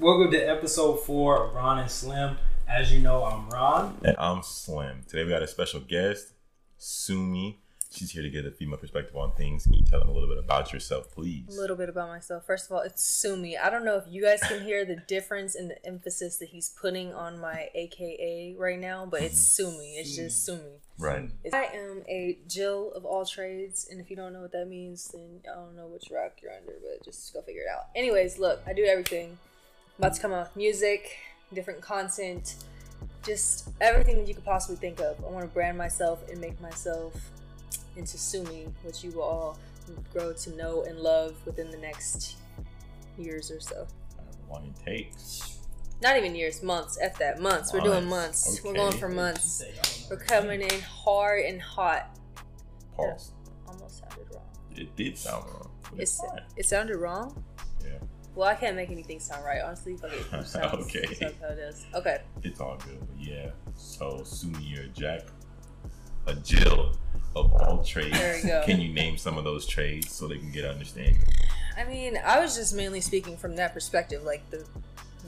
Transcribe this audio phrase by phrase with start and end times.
[0.00, 2.36] Welcome to episode four of Ron and Slim.
[2.66, 3.96] As you know, I'm Ron.
[4.04, 5.04] And I'm Slim.
[5.06, 6.32] Today we got a special guest,
[6.76, 7.60] Sumi.
[7.92, 9.62] She's here to get a female perspective on things.
[9.62, 11.44] Can you tell them a little bit about yourself, please?
[11.48, 12.44] A little bit about myself.
[12.44, 13.56] First of all, it's Sumi.
[13.56, 16.70] I don't know if you guys can hear the difference in the emphasis that he's
[16.70, 19.70] putting on my AKA right now, but it's mm-hmm.
[19.70, 19.94] Sumi.
[19.94, 20.80] It's just Sumi.
[20.98, 21.30] Right.
[21.52, 25.06] I am a Jill of all trades, and if you don't know what that means,
[25.14, 27.90] then I don't know which rock you're under, but just go figure it out.
[27.94, 29.38] Anyways, look, I do everything.
[29.96, 31.16] I'm about to come out with music,
[31.52, 32.56] different content,
[33.24, 35.16] just everything that you could possibly think of.
[35.24, 37.14] I want to brand myself and make myself
[37.96, 39.58] into Sumi, which you will all
[40.12, 42.36] grow to know and love within the next
[43.16, 43.86] years or so.
[44.48, 45.58] One it takes.
[46.02, 46.98] Not even years, months.
[47.00, 47.40] F that.
[47.40, 47.72] Months.
[47.72, 48.46] We're doing Months.
[48.46, 48.64] months.
[48.64, 50.06] We're going for months.
[50.10, 52.18] We're coming in hard and hot.
[52.96, 53.30] Pause.
[53.68, 54.42] Almost sounded wrong.
[54.74, 55.70] It did sound wrong.
[55.84, 56.40] But it's, It's, fine.
[56.56, 57.42] it sounded wrong.
[58.34, 59.60] Well, I can't make anything sound right.
[59.62, 60.26] Honestly, fuck it.
[60.32, 61.32] Okay.
[61.40, 61.86] how it is.
[61.94, 62.18] Okay.
[62.42, 62.98] It's all good.
[63.00, 63.50] But yeah.
[63.76, 65.22] So Sumi, you're a jack,
[66.26, 66.96] a Jill
[67.36, 68.18] of all trades.
[68.18, 68.62] There you go.
[68.64, 71.18] Can you name some of those trades so they can get understanding?
[71.76, 74.64] I mean, I was just mainly speaking from that perspective, like the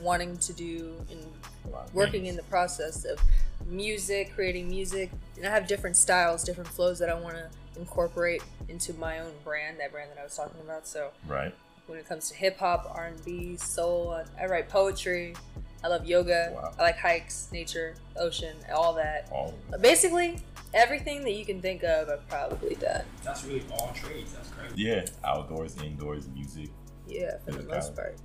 [0.00, 1.20] wanting to do and
[1.64, 2.30] A lot of working things.
[2.30, 3.18] in the process of
[3.66, 7.48] music, creating music, and I have different styles, different flows that I want to
[7.80, 10.86] incorporate into my own brand, that brand that I was talking about.
[10.86, 11.52] So Right.
[11.86, 15.34] When it comes to hip hop, R and B, soul, I- I write poetry.
[15.84, 16.52] I love yoga.
[16.54, 16.72] Wow.
[16.78, 19.28] I like hikes, nature, ocean, all that.
[19.30, 20.38] All Basically,
[20.74, 23.04] everything that you can think of, I've probably done.
[23.22, 24.32] That's really all trades.
[24.32, 24.74] That's crazy.
[24.76, 26.70] yeah, outdoors, indoors, music.
[27.06, 27.68] Yeah, for the Physicality.
[27.74, 28.16] most part.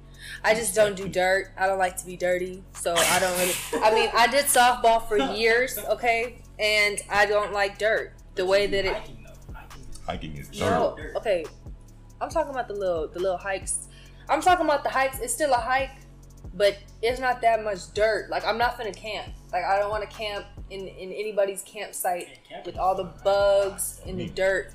[0.44, 1.52] I just don't do dirt.
[1.58, 3.53] I don't like to be dirty, so I don't really.
[3.84, 8.14] I mean, I did softball for years, okay, and I don't like dirt.
[8.36, 8.94] The way that it.
[8.96, 9.53] Hiking, though.
[9.53, 11.46] Hiking is- Hiking is No, okay.
[12.22, 13.88] I'm talking about the little, the little hikes.
[14.30, 15.19] I'm talking about the hikes.
[15.19, 15.89] It's still a hike,
[16.53, 18.30] but it's not that much dirt.
[18.30, 19.28] Like I'm not gonna camp.
[19.52, 24.00] Like I don't want to camp in in anybody's campsite Can't with all the bugs
[24.06, 24.72] and the dirt.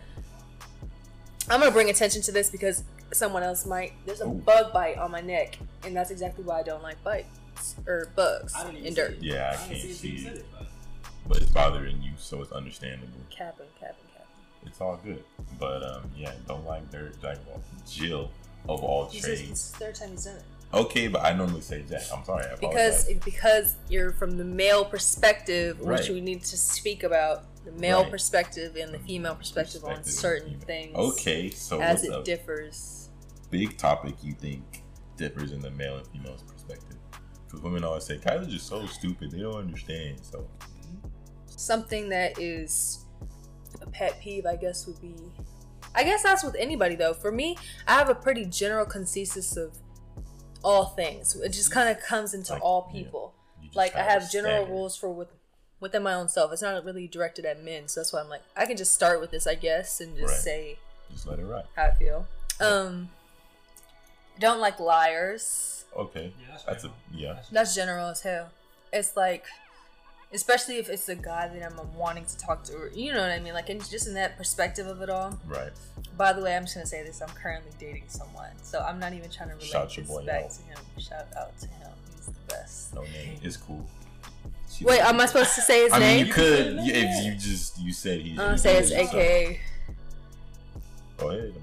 [1.48, 2.82] I'm gonna bring attention to this because
[3.12, 3.92] someone else might.
[4.04, 4.34] There's a Ooh.
[4.34, 8.52] bug bite on my neck, and that's exactly why I don't like bites or bugs
[8.54, 9.10] I even and see dirt.
[9.12, 9.22] it.
[9.22, 10.36] Yeah, I didn't can't see it see it.
[10.38, 10.66] it, but-
[11.28, 13.12] But it's bothering you, so it's understandable.
[13.30, 14.05] Capping, capping, capping.
[14.66, 15.22] It's all good.
[15.58, 18.30] But um, yeah, don't like dirt, Jack of all, Jill
[18.68, 19.40] of all trades.
[19.50, 20.42] it's the third time he's done it.
[20.74, 22.02] Okay, but I normally say Jack.
[22.12, 22.44] I'm sorry.
[22.44, 23.24] I because apologize.
[23.24, 25.98] because you're from the male perspective, Right.
[26.00, 28.10] which we need to speak about the male Right.
[28.10, 30.94] perspective and the female perspective, on certain things.
[30.96, 33.08] Okay, so as it differs.
[33.50, 34.82] big topic you think
[35.16, 36.96] differs in the male and female's perspective?
[37.46, 39.30] Because women always say, "Kyler's just so stupid.
[39.30, 40.46] They don't understand." So
[41.58, 43.05] Something that is
[43.82, 45.14] a pet peeve, I guess, would be.
[45.94, 47.14] I guess that's with anybody though.
[47.14, 47.56] For me,
[47.86, 49.76] I have a pretty general consensus of
[50.64, 51.36] all things.
[51.36, 53.34] It just kind of comes into Like, all people.
[53.60, 54.72] you just like I have general standard.
[54.72, 55.28] rules for with
[55.80, 56.52] within my own self.
[56.52, 59.20] It's not really directed at men, so that's why I'm like I can just start
[59.20, 60.40] with this, I guess, and just Right.
[60.42, 60.78] say
[61.10, 61.64] Just let it ride.
[61.76, 62.26] how I feel.
[62.60, 63.10] Um,
[64.38, 65.84] don't like liars.
[65.96, 67.28] Okay, Yeah, that's that's a yeah.
[67.28, 68.50] That's- That's general as hell.
[68.92, 69.44] It's like,
[70.32, 73.30] especially if it's a guy that I'm wanting to talk to, or you know what
[73.30, 73.54] I mean.
[73.54, 75.38] Like, in, just in that perspective of it all.
[75.46, 75.70] Right.
[76.16, 79.12] By the way, I'm just gonna say this: I'm currently dating someone, so I'm not
[79.12, 80.50] even trying to relate Shout this boy back out.
[80.50, 80.78] to him.
[80.98, 82.94] Shout out to him; he's the best.
[82.94, 83.38] No name.
[83.42, 83.86] It's cool.
[84.72, 86.26] She- Wait, am I supposed to say his I mean, name?
[86.26, 88.38] you could you- if you just you said he's.
[88.38, 89.60] I'm say so- AKA.
[91.18, 91.54] Go ahead.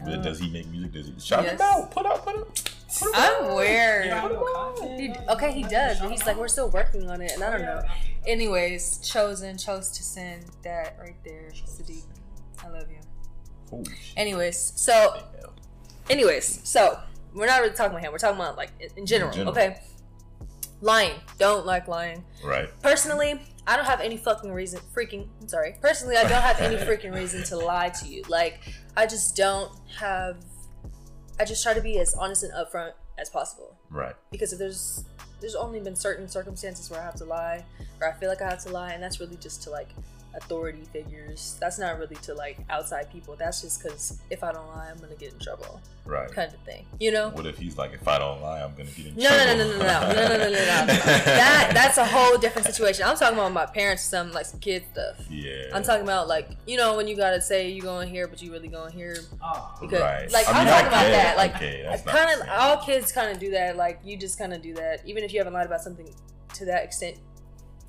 [0.00, 0.92] I mean, Uh, Does he make music?
[0.92, 1.52] Does he shout yes.
[1.54, 1.90] him out?
[1.90, 2.70] Put out, put out.
[2.98, 4.04] Put him I'm weird.
[4.04, 5.00] You don't have no content?
[5.00, 7.62] He, okay, he does, but he's like, we're still working on it, and I don't
[7.62, 7.82] know.
[8.26, 12.04] Anyways, chosen, chose to send that right there, Sadiq.
[12.64, 13.84] I love you.
[14.16, 15.22] Anyways, so,
[16.08, 16.98] anyways, so
[17.34, 18.12] we're not really talking about him.
[18.12, 19.52] We're talking about like in, in general, general.
[19.52, 19.80] Okay.
[20.80, 21.14] Lying.
[21.38, 22.24] Don't like lying.
[22.44, 22.68] Right.
[22.82, 24.80] Personally, I don't have any fucking reason.
[24.94, 25.28] Freaking.
[25.40, 25.76] I'm sorry.
[25.80, 28.22] Personally, I don't have any freaking reason to lie to you.
[28.28, 28.60] Like,
[28.96, 30.36] I just don't have.
[31.38, 34.14] I just try to be as honest and upfront as possible Right.
[34.30, 35.04] because if there's
[35.40, 37.64] there's only been certain circumstances where I have to lie
[38.00, 39.88] or I feel like I have to lie and that's really just to like
[40.36, 44.66] authority figures that's not really to like outside people that's just because if I don't
[44.68, 46.30] lie I'm gonna get in trouble Right.
[46.30, 48.90] kind of thing you know What if he's like, if I don't lie, I'm gonna
[48.90, 49.56] get in no, no, trouble?
[49.56, 50.94] no, no, no, no, no, no, no, no, no.
[51.24, 53.04] That that's a whole different situation.
[53.06, 55.16] I'm talking about my parents, some like some kid stuff.
[55.30, 55.70] Yeah.
[55.72, 58.52] I'm talking about like you know when you gotta say you going here, but you
[58.52, 59.72] really going here ah.
[59.76, 60.30] Oh, because Right.
[60.30, 61.36] like I I'm talking about that.
[61.38, 63.76] Like Okay, kind of all kids kind of do that.
[63.78, 66.08] Like you just kind of do that, even if you haven't lied about something
[66.54, 67.16] to that extent.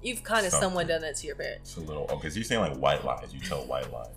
[0.02, 1.76] You've kind of somewhat done that to your parents.
[1.76, 2.30] It's a little okay.
[2.30, 3.34] So you're saying like white lies?
[3.34, 4.08] You tell white lies.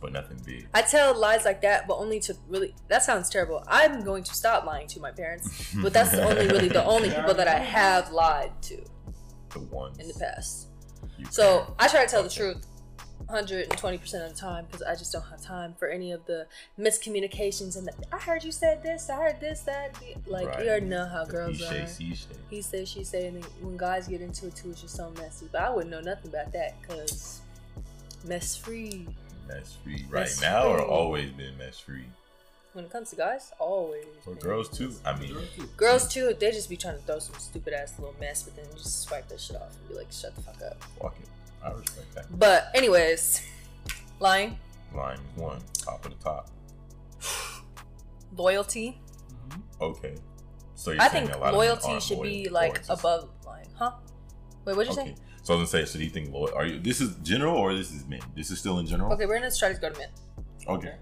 [0.00, 0.66] but nothing big.
[0.74, 2.74] I tell lies like that, but only to really.
[2.88, 3.62] That sounds terrible.
[3.68, 7.10] I'm going to stop lying to my parents, but that's the only really the only
[7.10, 8.82] people that I have lied to
[9.50, 10.68] the ones in the past.
[11.30, 12.66] So I try to tell the truth
[13.30, 16.46] 120% of the time because I just don't have time for any of the
[16.78, 19.94] miscommunications and the, I heard you said this, I heard this, that.
[20.26, 20.64] Like, Right.
[20.64, 21.86] you already know how The girls he are.
[21.86, 22.26] say, she say.
[22.50, 25.48] He said, she said, and when guys get into it too, it's just so messy.
[25.50, 27.40] But I wouldn't know nothing about that because
[28.24, 29.06] mess free.
[29.48, 32.04] Mess free right Mess now or always been mess free
[32.72, 34.04] When it comes to guys, always.
[34.24, 34.94] for been girls too.
[35.04, 35.36] I mean,
[35.76, 38.64] Girls too, they just be trying to throw some stupid ass little mess, but then
[38.76, 40.82] just swipe that shit off and be like, shut the fuck up.
[41.00, 41.16] fuck
[42.40, 43.46] But anyways,
[44.18, 44.58] lying,
[44.94, 46.48] Line is one, top of the top.
[48.34, 48.98] loyalty.
[49.50, 49.82] Mm-hmm.
[49.84, 50.14] Okay.
[50.74, 53.28] So you're I saying think a lot of men loyalty should loyal, be like above
[53.44, 53.92] lying, huh?
[54.64, 55.14] Wait, what'd you Okay.
[55.42, 56.54] So I was gonna say, so do you think loyal?
[56.56, 56.80] Are you?
[56.80, 58.20] This is general or this is men?
[58.34, 59.12] This is still in general.
[59.12, 60.08] Okay, we're gonna try to go to men.
[60.66, 60.94] Okay.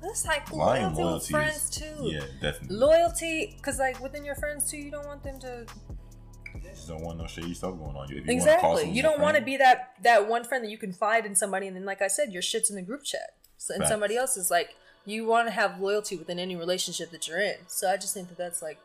[0.00, 1.84] That's like Lying loyalty loyalty friends too.
[2.00, 2.76] Yeah, definitely.
[2.78, 5.66] Loyalty, cause like within your friends too, you don't want them to
[6.74, 8.08] just don't want no shady stuff going on.
[8.08, 8.96] You if you wanna call exactly.
[8.96, 11.66] You don't want to be that that one friend that you can find in somebody,
[11.66, 13.90] and then like I said, your shit's in the group chat, so, and Facts.
[13.90, 14.74] somebody else is like
[15.06, 17.56] you want to have loyalty within any relationship that you're in.
[17.66, 18.78] So I just think that that's like,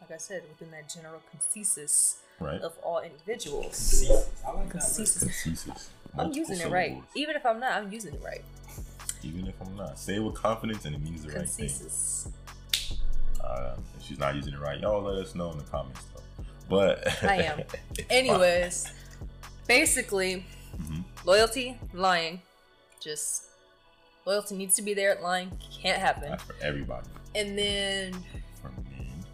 [0.00, 2.60] like I said, within that general consensus right.
[2.60, 3.66] of all individuals.
[3.66, 4.30] Consensus.
[4.46, 4.64] I like that.
[4.64, 4.70] word.
[4.70, 5.22] Consensus.
[5.22, 5.90] Consensus.
[6.12, 7.02] I'm Multiple using it right.
[7.14, 8.42] Even if I'm not, I'm using it right.
[9.22, 11.68] Even if I'm not, say it with confidence and it means the right thing.
[11.68, 12.28] Consensus.
[13.42, 16.19] Uh, if she's not using it right, y'all let us know in the comments though.
[16.70, 17.58] But I am.
[17.60, 18.06] it's fine.
[18.08, 18.86] Anyways,
[19.66, 20.46] basically,
[20.80, 21.04] Mhm.
[21.26, 22.40] loyalty, lying,
[23.00, 23.42] just
[24.24, 25.18] loyalty needs to be there.
[25.20, 25.50] Lying
[25.82, 26.30] can't happen.
[26.30, 27.08] that's for everybody.
[27.34, 28.12] And then
[28.62, 29.24] For men.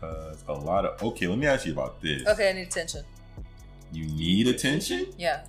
[0.00, 2.26] Cause a lot of okay, let me ask you about this.
[2.26, 3.04] okay, I need attention.
[3.92, 5.06] You need attention?
[5.16, 5.44] Yeah.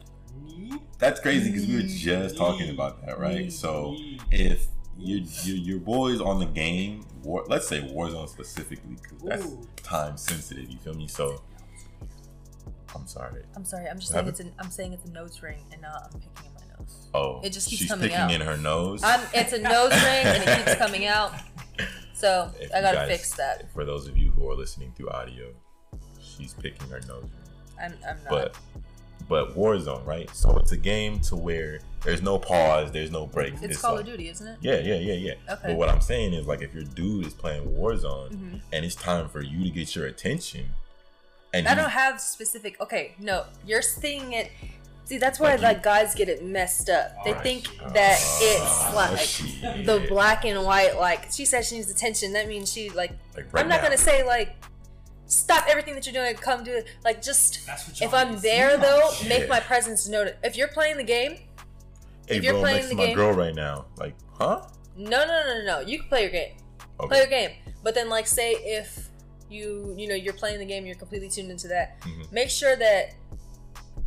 [0.99, 3.51] That's crazy because we were just talking about that, right?
[3.51, 3.97] So
[4.31, 4.67] if
[5.05, 9.67] your your, your boys on the game, war, let's say Warzone specifically, because that's Ooh.
[9.83, 10.69] time sensitive.
[10.69, 11.07] You feel me?
[11.07, 11.41] So
[12.95, 13.43] I'm sorry.
[13.55, 13.87] I'm sorry.
[13.89, 16.45] I'm just saying it's an, I'm saying it's a nose ring, and now I'm picking
[16.45, 17.07] in my nose.
[17.13, 18.31] Oh, It just keeps she's coming picking out.
[18.31, 19.01] in her nose.
[19.03, 21.33] I'm, it's a nose ring, and it keeps coming out.
[22.13, 23.71] So If I gotta guys- fix that.
[23.73, 25.51] For those of you who are listening through audio,
[26.21, 27.25] she's picking her nose.
[27.81, 28.29] I'm, I'm not.
[28.29, 28.57] But
[29.27, 30.29] but Warzone, right?
[30.35, 33.53] So it's a game to where there's no pause, there's no break.
[33.61, 34.57] it's, Call like, of Duty, isn't it?
[34.61, 35.33] Yeah, yeah, yeah, yeah.
[35.53, 35.67] Okay.
[35.69, 38.61] But what I'm saying is, like, if your dude is playing Warzone Mhm.
[38.71, 40.73] and it's time for you to get your attention,
[41.53, 42.79] and I you- don't have specific.
[42.81, 44.51] Okay, no, you're seeing it.
[45.05, 47.11] See, that's why Like like, you- guys get it messed up.
[47.23, 49.85] They Alright, think uh, that it's uh, like shit.
[49.85, 50.97] the black and white.
[50.97, 52.33] Like she said, she needs attention.
[52.33, 53.11] That means she like.
[53.35, 53.83] Like, right I'm not now.
[53.89, 54.55] gonna say like.
[55.27, 56.35] Stop everything that you're doing.
[56.35, 56.87] Come do it.
[57.03, 57.65] Like just.
[57.65, 58.81] That's what y'all If I'm there see.
[58.81, 59.29] though, shit.
[59.29, 60.37] make my presence noted.
[60.43, 61.37] If you're playing the game,
[62.27, 63.85] Hey, if you're bro, playing next the to my game- girl right now.
[63.97, 64.67] Like, huh?
[64.97, 65.79] no, no, no, no, no.
[65.87, 66.57] You can play your game.
[66.99, 67.07] Okay.
[67.07, 67.51] Play your game.
[67.83, 69.09] But then, like, say if
[69.49, 71.99] you, you know, you're playing the game, you're completely tuned into that.
[72.01, 72.31] Mhm.
[72.31, 73.13] Make sure that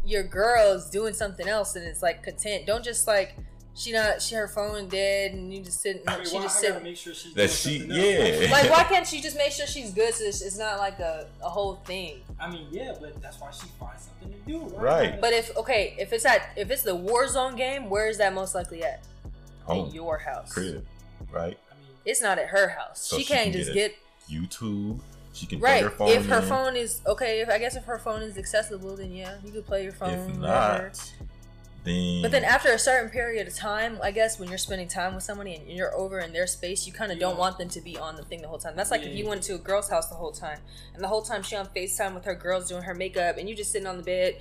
[0.04, 2.66] your girl is doing something else and it's like content.
[2.66, 3.36] Don't just like
[3.78, 6.02] she not she her phone dead and you just sitting.
[6.08, 6.82] I mean, she why just I gotta sitting.
[6.82, 8.50] make sure she's That she- yeah.
[8.50, 11.28] Like, why can't she just make sure she's good so it's it's not like a,
[11.42, 12.20] a whole thing?
[12.40, 14.82] I mean, yeah, but that's why she finds something to do, right?
[15.12, 15.20] Right.
[15.20, 18.54] But if okay, if it's at if it's the Warzone game, where is that most
[18.54, 19.04] likely at?
[19.68, 20.52] Oh, Home, At your house.
[20.52, 20.84] crib,
[21.30, 21.56] right?
[21.70, 23.00] I mean, It's not at her house.
[23.02, 23.94] So she she can't can just get
[24.28, 24.98] get YouTube.
[25.34, 25.82] She can right.
[25.82, 26.08] play her phone.
[26.08, 26.44] if her in.
[26.48, 29.66] phone is okay, if I guess if her phone is accessible, then yeah, you could
[29.66, 30.10] play your phone.
[30.14, 30.40] If whatever.
[30.40, 31.12] not,
[31.88, 35.14] then But then after a certain period of time, I guess when you're spending time
[35.14, 37.80] with somebody and you're over in their space, you kind of don't want them to
[37.80, 38.74] be on the thing the whole time.
[38.76, 40.60] That's like if you went to a girl's house the whole time
[40.94, 43.54] and the whole time she on FaceTime with her girls doing her makeup and you
[43.56, 44.36] just sitting on the bed.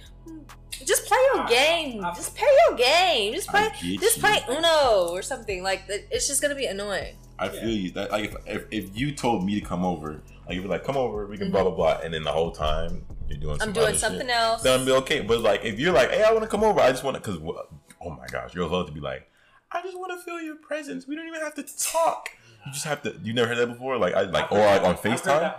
[0.85, 2.05] Just play your I- game.
[2.05, 3.33] I- just play your game.
[3.33, 3.91] Just I play.
[3.93, 4.23] get Just you.
[4.23, 5.83] play Uno or something like.
[5.87, 7.15] It's just gonna be annoying.
[7.39, 7.51] I Yeah.
[7.61, 7.91] feel you.
[7.91, 10.83] That like if, if if you told me to come over, like if you're like
[10.83, 11.53] come over, we can mm-hmm.
[11.53, 13.69] blah blah blah, and then the whole time you're doing some.
[13.69, 14.61] I'm doing other something shit, else.
[14.63, 15.21] then I'd be okay.
[15.21, 17.21] But like if you're like, hey, I want to come over, I just want to,
[17.21, 19.29] cause oh my gosh, you're allowed to be like,
[19.71, 21.07] I just want to feel your presence.
[21.07, 22.29] We don't even have to talk.
[22.65, 23.15] You just have to.
[23.23, 23.97] You never heard that before?
[23.97, 25.53] Like I like or like on Facetime.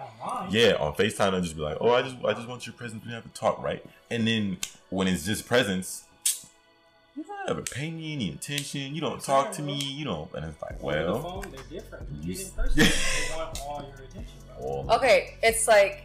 [0.51, 3.03] Yeah, on FaceTime, I'll just be like, oh, I just, I just want your presence.
[3.05, 3.85] We don't have to talk, right?
[4.11, 4.59] And then
[4.91, 6.05] when it's just presence,
[7.17, 8.95] you don't ever pay me any attention.
[8.95, 9.79] You don't talk to me.
[9.79, 12.09] You don't, and it's like, Over the well, phone, they're different.
[12.23, 14.35] You you in person, they want all your attention.
[14.61, 14.87] Bro.
[14.97, 16.05] Okay, it's like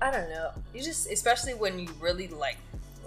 [0.00, 0.50] I don't know.
[0.74, 2.58] You just, especially when you really like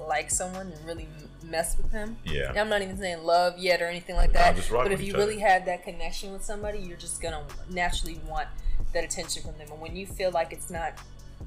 [0.07, 1.07] like someone and really
[1.43, 2.17] mess with them.
[2.23, 4.55] yeah, I'm not even saying love yet or anything like that.
[4.69, 5.47] but if you really other.
[5.47, 8.47] have that connection with somebody, you're just gonna naturally want
[8.93, 9.67] that attention from them.
[9.71, 10.93] And when you feel like it's not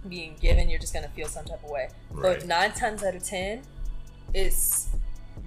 [0.09, 1.89] being given, you're just gonna feel some type of way.
[2.11, 2.39] Right.
[2.39, 3.63] But nine times out of ten,
[4.33, 4.89] it's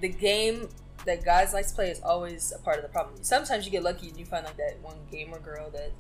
[0.01, 0.70] the game
[1.06, 3.24] that guys like to play is always a part of the problem.
[3.24, 5.92] Sometimes you get lucky and you find like that one gamer girl that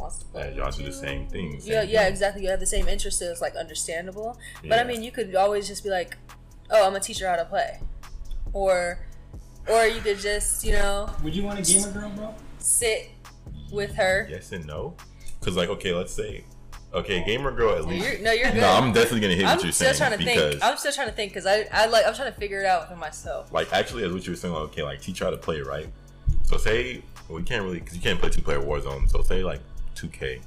[0.00, 0.50] wants to play.
[0.50, 1.52] Yeah, y'all do the same thing.
[1.62, 2.12] Yeah, same yeah, thing.
[2.12, 2.42] exactly.
[2.42, 4.38] You have the same interests, so it's like understandable.
[4.66, 6.16] But I mean, you could always just be like,
[6.70, 7.80] "Oh, I'm gonna teach her how to play,"
[8.52, 9.06] or,
[9.68, 12.34] or you could just, you know, Would you want a gamer girl, bro?
[12.58, 13.10] sit
[13.70, 14.26] with her.
[14.30, 14.94] Yes and no.
[15.38, 16.44] Because like, okay, let's say,
[16.92, 18.04] okay, gamer girl at least.
[18.04, 18.60] you're, no, you're good.
[18.60, 19.90] No, I'm definitely gonna hit I'm what you're saying.
[19.90, 20.64] I'm still saying trying to because, think.
[20.64, 22.88] I'm still trying to think because I, I like, I'm trying to figure it out
[22.88, 23.52] for myself.
[23.52, 25.60] like, actually, as what you were saying, like, okay, like teach her how to play,
[25.60, 25.88] right?
[26.42, 29.08] So say, well, we can't really, because you can't play two player Warzone.
[29.08, 29.60] So say like
[29.96, 30.40] 2K,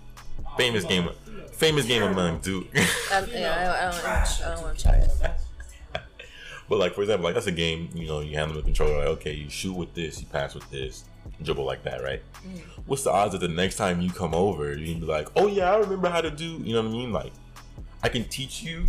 [0.57, 1.09] famous game,
[1.51, 2.67] famous game among Duke.
[3.13, 5.11] Um, yeah, I, I don't, I don't want to try it.
[6.69, 9.07] But like for example, like that's a game, you know, you handle the controller like,
[9.19, 11.03] okay, you shoot with this, you pass with this,
[11.41, 12.21] dribble like that, right?
[12.47, 12.59] Mm.
[12.85, 15.47] What's the odds that the next time you come over, you can be like, oh
[15.47, 17.11] yeah, I remember how to do, you know what I mean?
[17.11, 17.33] Like,
[18.01, 18.85] I can teach you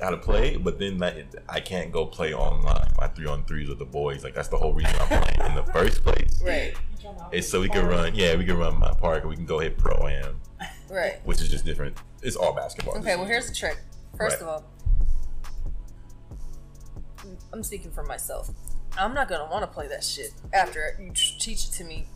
[0.00, 1.16] how to play, but then that,
[1.48, 4.24] I can't go play online, my three on threes with the boys.
[4.24, 6.42] Like that's the whole reason I'm playing in the first place.
[6.44, 6.74] Right,
[7.42, 10.06] So we can run, yeah, we can run my park, we can go hit pro
[10.08, 10.40] am,
[10.90, 11.24] right.
[11.24, 11.96] which is just different.
[12.22, 12.96] It's all basketball.
[12.98, 13.78] Okay, well, here's the trick.
[14.16, 14.42] First Right.
[14.42, 14.64] of all,
[17.52, 18.50] I'm speaking for myself.
[18.96, 22.06] I'm not gonna want to play that shit after you teach it to me.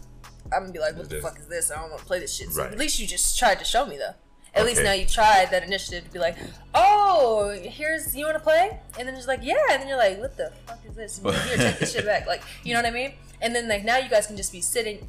[0.53, 1.71] I'm gonna be like, what the fuck is this?
[1.71, 2.51] I don't want to play this shit.
[2.51, 2.73] So Right.
[2.73, 4.15] At least you just tried to show me though.
[4.55, 6.37] At least now you tried that initiative to be like,
[6.75, 10.19] oh, here's you want to play, and then just like, yeah, and then you're like,
[10.19, 11.19] what the fuck is this?
[11.19, 13.13] Here, take this shit back, like, you know what I mean?
[13.41, 15.09] And then like now you guys can just be sitting,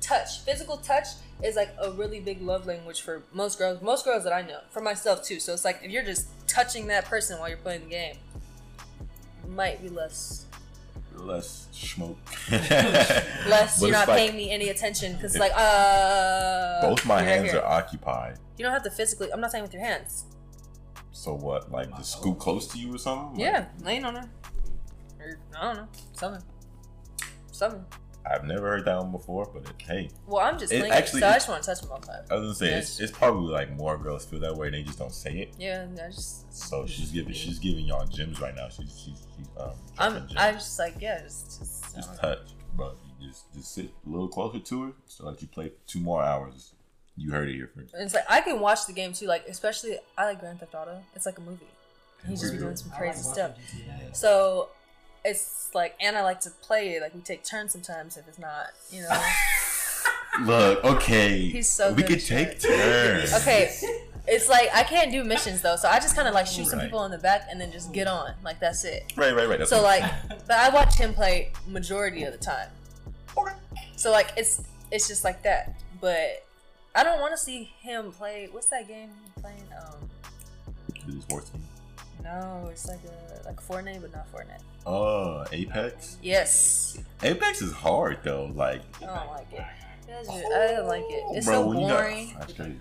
[0.00, 1.08] touch, physical touch
[1.42, 4.60] is like a really big love language for most girls, most girls that I know,
[4.70, 5.40] for myself too.
[5.40, 8.16] So it's like if you're just touching that person while you're playing the game,
[9.48, 10.46] might be less
[11.14, 12.18] less smoke.
[12.50, 13.80] less.
[13.80, 18.38] You're not like- paying me any attention because like uh, Both my hands are occupied.
[18.58, 19.32] You don't have to physically.
[19.32, 20.24] I'm not saying with your hands.
[21.12, 21.70] So what?
[21.70, 23.30] Like just scoot close to you or something?
[23.30, 24.28] Like, Yeah, laying on her.
[25.20, 26.42] Or I don't know, something,
[27.56, 27.84] something.
[28.28, 31.20] I've never heard that one before, but it, hey, Well, I'm just It thinking, actually-
[31.20, 32.24] so I just want to touch them all the time.
[32.28, 34.82] I was gonna say it's, it's probably like more girls feel that way and they
[34.82, 35.54] just don't say it.
[35.58, 36.52] Yeah, I just.
[36.52, 38.68] So she's giving she's giving y'all gems right now.
[38.68, 40.14] She's she's, she's um I'm.
[40.26, 40.34] gems.
[40.36, 41.60] I was just like, yeah, just.
[41.60, 42.40] just, just touch,
[42.74, 42.94] bro.
[43.20, 46.22] You just just sit a little closer to her so that you play two more
[46.24, 46.72] hours.
[47.16, 47.94] You heard it here first.
[47.94, 49.26] And it's like I can watch the game too.
[49.26, 51.00] Like especially, I like Grand Theft Auto.
[51.14, 51.64] It's like a movie.
[52.28, 53.52] He's just be doing some crazy stuff.
[54.12, 54.70] So
[55.26, 57.02] it's like, and I like to play it.
[57.02, 59.22] Like we take turns sometimes if it's not, you know.
[60.42, 63.32] Look, okay, He's so we could take turns.
[63.34, 63.70] Okay,
[64.28, 66.80] it's like I can't do missions though, so I just kind of like shoot some
[66.80, 68.34] people in the back and then just get on.
[68.44, 69.12] Like that's it.
[69.16, 69.58] Right, right, right.
[69.58, 72.68] That's So like, but I watch him play majority of the time.
[73.36, 73.52] Okay.
[73.96, 75.80] So like, it's it's just like that.
[76.00, 76.44] But
[76.94, 78.48] I don't want to see him play.
[78.52, 79.64] What's that game he playing?
[79.80, 80.10] Um,
[81.06, 81.62] This is 14.
[82.26, 84.62] No, it's like a like Fortnite, but not Fortnite.
[84.84, 86.18] Oh, Apex.
[86.22, 88.50] Yes, Apex is hard though.
[88.54, 89.64] Like, I don't like it.
[90.08, 91.22] I don't like it.
[91.32, 92.36] It's bro, so when you got- boring.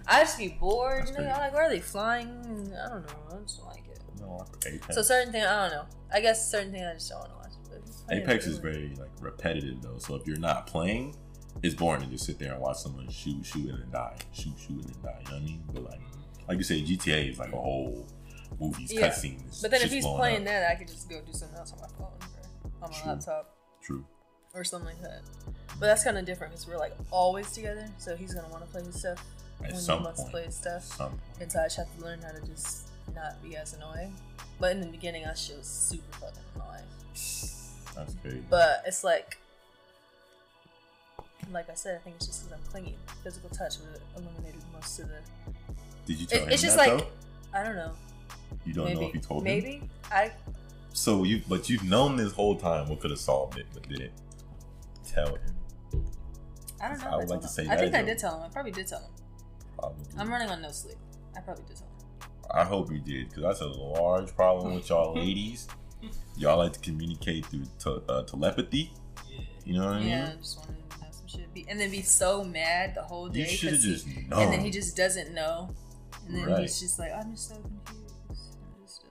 [0.08, 1.08] I just be bored.
[1.10, 1.30] You know.
[1.30, 2.28] I'm like, where are they flying?
[2.30, 3.16] I don't know.
[3.32, 4.00] I just don't like it.
[4.20, 4.96] No, Apex.
[4.96, 5.86] So certain things, I don't know.
[6.14, 7.42] I guess certain things I just don't want to watch.
[8.12, 9.98] Apex is very like repetitive though.
[9.98, 11.16] So if you're not playing,
[11.64, 14.54] it's boring to just sit there and watch someone shoot, shoot, and then die, shoot,
[14.60, 15.20] shoot, and then die.
[15.22, 15.64] You know what I mean?
[15.74, 16.02] But like,
[16.48, 18.06] like you said, GTA is like a whole
[18.60, 19.08] movies, Yeah.
[19.10, 19.62] cutscenes.
[19.62, 20.46] But then if he's playing up.
[20.46, 23.12] that, I could just go do something else on my phone or on my True.
[23.12, 24.06] laptop true.
[24.54, 25.22] or something like that.
[25.80, 27.88] But that's kind of different because we're like always together.
[27.98, 29.24] So he's gonna want to play his stuff
[29.64, 30.84] At when some he wants point, to play his stuff.
[30.84, 31.20] some.
[31.42, 34.16] And so I just have to learn how to just not be as annoying.
[34.60, 36.84] But in the beginning, that shit was super fucking annoying.
[37.96, 38.44] That's crazy.
[38.50, 39.38] But it's like,
[41.52, 42.98] like I said, I think it's just because I'm clingy.
[43.24, 45.20] Physical touch would eliminated most of the.
[46.06, 47.08] Did you tell It- him it's just that like- though?
[47.60, 47.94] I don't know.
[48.66, 49.00] You don't maybe.
[49.02, 49.44] know if you told him.
[49.46, 50.32] maybe I.
[50.94, 54.12] So you, but you've known this whole time what could have solved it, but didn't
[55.06, 55.42] tell him.
[56.82, 57.10] I don't know.
[57.12, 58.44] I would like to say I think I did tell him.
[58.44, 59.12] I probably did tell him.
[59.78, 60.06] Probably.
[60.18, 60.98] I'm running on no sleep.
[61.36, 61.94] I probably did tell him.
[62.54, 65.68] I hope you did, because that's a large problem with y'all ladies.
[66.38, 68.94] Y'all like to communicate through te- uh, telepathy.
[69.66, 70.10] You know what I mean?
[70.10, 71.54] Yeah, I just wanted to have some shit.
[71.54, 73.40] Be, and then be so mad the whole day.
[73.40, 74.44] You should have just known.
[74.44, 75.74] and then he just doesn't know.
[76.28, 76.62] And then Right.
[76.62, 78.05] he's just like, I'm just so confused.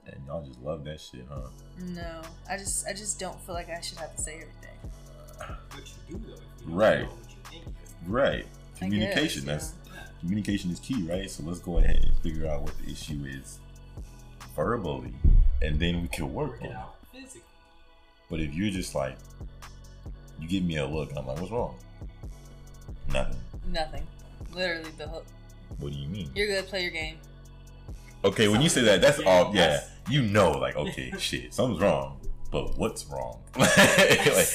[0.06, 1.48] I'm just, And y'all just love that shit, huh?
[1.78, 5.58] no, I just, I just don't feel like I should have to say everything.
[5.70, 6.32] But you do though.
[6.66, 7.00] you Right.
[7.02, 7.74] know what you're thinking.
[8.06, 8.46] Right.
[8.78, 9.44] Communication.
[9.46, 11.30] guess, that's communication is key, right?
[11.30, 13.58] So let's go ahead and figure out what the issue is
[14.56, 15.12] verbally,
[15.62, 16.76] and then we can work Work on it it.
[16.76, 17.40] out physically.
[18.30, 19.16] But if you're just like,
[20.40, 21.76] you give me a look, and I'm like, what's wrong?
[23.12, 23.40] Nothing.
[23.70, 24.06] Nothing.
[24.52, 25.24] Literally, the whole.
[25.78, 26.30] What do you mean?
[26.34, 26.66] You're good.
[26.68, 27.16] Play your game.
[28.24, 29.54] Okay, when you say that, that's Yeah, all.
[29.54, 32.20] Yeah, that's- you know, like okay, shit, something's wrong.
[32.50, 33.42] But what's wrong?
[33.58, 34.48] like,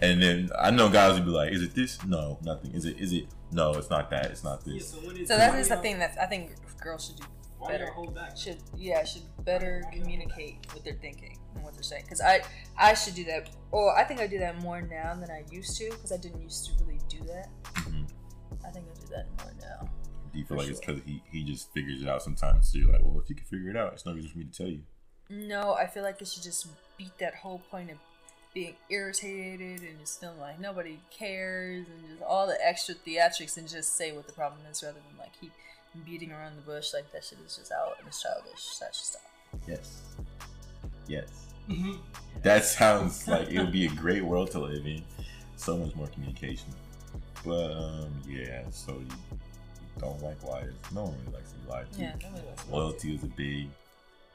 [0.00, 2.02] and then I know guys would be like, "Is it this?
[2.04, 2.72] No, nothing.
[2.72, 2.98] Is it?
[2.98, 3.26] Is it?
[3.52, 4.26] No, it's not that.
[4.26, 7.16] It's not Yeah, this." so So that is the thing that I think girls should
[7.16, 7.24] do
[7.68, 7.86] better.
[7.92, 8.36] hold back?
[8.36, 12.40] should yeah should better communicate what they're thinking and what they're saying because i
[12.76, 15.76] i should do that or i think i do that more now than i used
[15.78, 18.04] to because i didn't used to really do that Mhm.
[18.66, 19.88] i think i do that more now
[20.32, 22.68] Do you feel For like it's because he he just figures it out sometimes?
[22.72, 24.44] So you're like, well, if you can figure it out, it's no reason for me
[24.44, 24.80] to tell you.
[25.30, 26.66] no i feel like it should just
[26.98, 27.96] beat that whole point of
[28.52, 33.66] being irritated and just feeling like nobody cares and just all the extra theatrics and
[33.68, 35.52] just say what the problem is rather than like keep
[36.04, 39.06] beating around the bush like that shit is just out and it's childish that should
[39.06, 39.22] stop
[39.66, 40.02] Yes.
[41.06, 41.28] Yes.
[41.68, 41.98] Mhm.
[42.42, 45.02] That sounds like it would be a great world to live in.
[45.56, 46.68] So much more communication.
[47.44, 48.64] But um, yeah.
[48.70, 49.06] So you
[49.98, 50.74] don't like liars.
[50.94, 52.00] No one really likes to be lied to.
[52.00, 53.68] yeah nobody to- Loyalty is a big.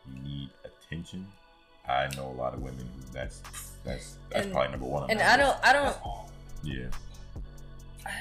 [0.08, 1.28] You need attention.
[1.88, 3.42] I know a lot of women who that's
[3.84, 5.04] that's that's And- probably number one.
[5.04, 5.96] on and i don't i don't
[6.64, 6.88] Yeah.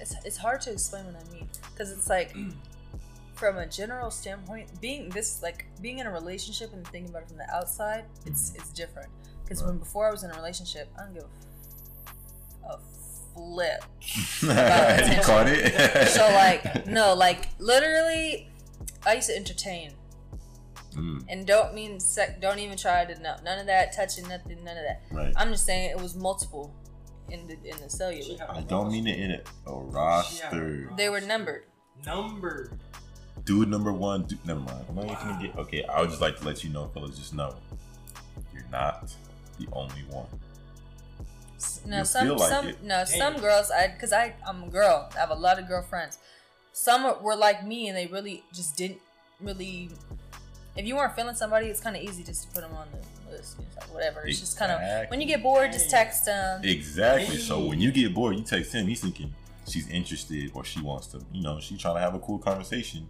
[0.00, 2.34] it's, it's hard to explain what I mean because it's like
[3.34, 7.28] from a general standpoint being this like being in a relationship and thinking about it
[7.28, 9.08] from the outside it's it's different
[9.44, 11.24] because when before I was in a relationship I don't give
[12.64, 12.78] a, a
[13.34, 13.84] flip
[14.42, 14.48] you
[15.22, 16.08] caught it.
[16.08, 18.48] so like no like literally
[19.06, 19.92] I used to entertain
[20.96, 24.64] Mm, and don't mean sec don't even try to no none of that touching nothing
[24.64, 25.32] none of that right.
[25.36, 26.74] I'm just saying it was multiple
[27.30, 29.46] in the in the cellular I don't mean to in it.
[29.68, 30.90] A roster.
[30.96, 31.62] they were numbered
[32.04, 32.78] numbered.
[33.44, 34.24] Dude number one.
[34.24, 34.84] Dude, never mind.
[34.88, 35.56] I'm not even gonna get.
[35.56, 37.16] Okay, I would just like to let you know, fellas.
[37.16, 37.54] Just know,
[38.52, 39.14] you're not
[39.58, 40.26] the only one.
[41.86, 42.82] No, You some feel like some it.
[42.82, 45.08] no some girls I because I I'm a girl.
[45.14, 46.18] I have a lot of girlfriends.
[46.72, 48.98] Some were like me and they really just didn't
[49.40, 49.90] really.
[50.76, 53.32] If you weren't feeling somebody, it's kind of easy just to put them on the
[53.36, 53.56] list.
[53.60, 54.22] It's like whatever.
[54.26, 56.62] It's just kind of when you get bored, just text them.
[56.64, 57.36] Exactly.
[57.38, 58.86] So when you get bored, you text him.
[58.86, 59.34] He's thinking
[59.68, 61.20] she's interested or she wants to.
[61.32, 63.08] You know, she's trying to have a cool conversation.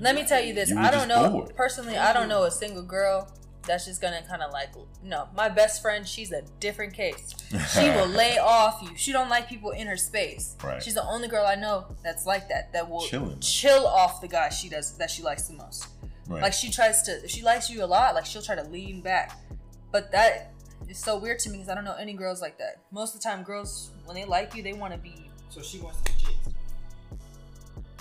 [0.00, 0.70] Let me tell you this.
[0.70, 1.56] You I don't know bored.
[1.56, 1.96] personally.
[1.96, 3.28] I don't know a single girl
[3.66, 4.70] that's just gonna kind of like
[5.04, 5.28] no.
[5.36, 7.34] My best friend, she's a different case.
[7.72, 8.90] She will lay off you.
[8.96, 10.56] She don't like people in her space.
[10.64, 10.82] Right.
[10.82, 12.72] She's the only girl I know that's like that.
[12.72, 13.38] That will Chilling.
[13.40, 15.86] chill off the guy she does that she likes the most.
[16.28, 16.42] Right.
[16.42, 19.00] Like she tries to, if she likes you a lot, like she'll try to lean
[19.02, 19.38] back.
[19.90, 20.54] But that
[20.88, 22.80] is so weird to me because I don't know any girls like that.
[22.90, 25.30] Most of the time, girls when they like you, they want to be.
[25.50, 26.51] So she wants to be chased.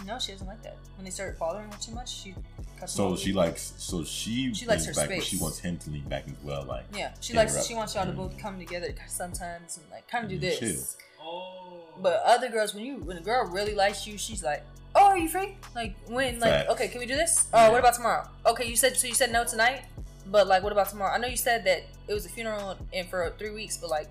[0.05, 0.77] No, she doesn't like that.
[0.97, 2.33] When they start bothering her too much, she.
[2.79, 3.73] cuts so she likes.
[3.77, 4.53] So she.
[4.53, 6.63] She likes her back, but she wants him to lean back as well.
[6.63, 6.85] Like.
[6.95, 7.55] Yeah, she likes.
[7.55, 7.63] right.
[7.65, 10.59] She wants y'all to both come together sometimes and like kind of do Mm, this.
[10.59, 10.97] chill.
[11.23, 11.83] Oh.
[12.01, 14.63] But other girls, when you when a girl really likes you, she's like,
[14.95, 15.57] "Oh, are you free?
[15.75, 16.39] Like when?
[16.39, 16.69] Like Facts.
[16.71, 17.47] okay, can we do this?
[17.53, 18.27] Oh, what about tomorrow?
[18.47, 19.07] Okay, you said so.
[19.07, 19.83] You said no tonight,
[20.31, 21.13] but like, what about tomorrow?
[21.13, 24.09] I know you said that it was a funeral and for three weeks, but like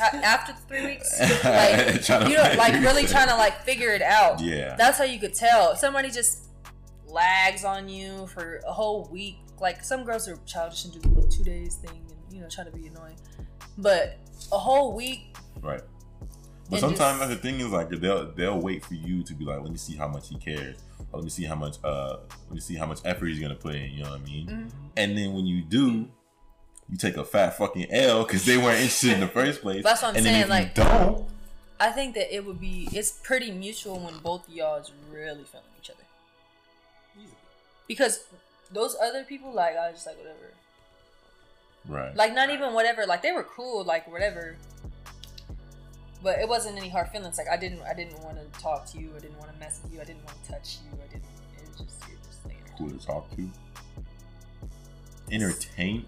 [0.00, 4.40] after three weeks, like you know, like really it trying to like figure it out.
[4.40, 4.74] Yeah.
[4.76, 5.72] That's how you could tell.
[5.72, 6.48] If somebody just
[7.10, 9.38] lags on you for a whole week.
[9.60, 12.64] Like some girls are childish and do the two days thing and you know try
[12.64, 13.16] to be annoying,
[13.76, 14.18] but
[14.52, 15.36] a whole week.
[15.60, 15.82] Right.
[16.70, 19.60] But sometimes just- the thing is like they'll they'll wait for you to be like,
[19.60, 20.76] let me see how much he cares.
[21.12, 23.54] Or let me see how much uh let me see how much effort he's gonna
[23.54, 24.46] put in, you know what I mean?
[24.46, 24.70] Mhm.
[24.96, 26.08] And then when you do,
[26.90, 29.82] you take a fat fucking L because they weren't interested in the first place.
[29.84, 31.26] That's what I'm and saying, like- you don't,
[31.80, 35.44] I think that it would be it's pretty mutual when both of y'all is really
[35.44, 36.02] feeling each other.
[37.16, 37.32] Easy.
[37.86, 38.24] Because
[38.72, 40.52] those other people, like I was just like whatever.
[41.88, 42.14] right?
[42.16, 44.56] Like not even whatever, like they were cool, like whatever.
[46.22, 47.38] But it wasn't any hard feelings.
[47.38, 49.80] Like I didn't I didn't want to talk to you, I didn't want to mess
[49.82, 51.24] with you, I didn't want to touch you, I didn't
[51.62, 53.48] it was just you're just like cool to talk to.
[55.30, 56.06] Entertain.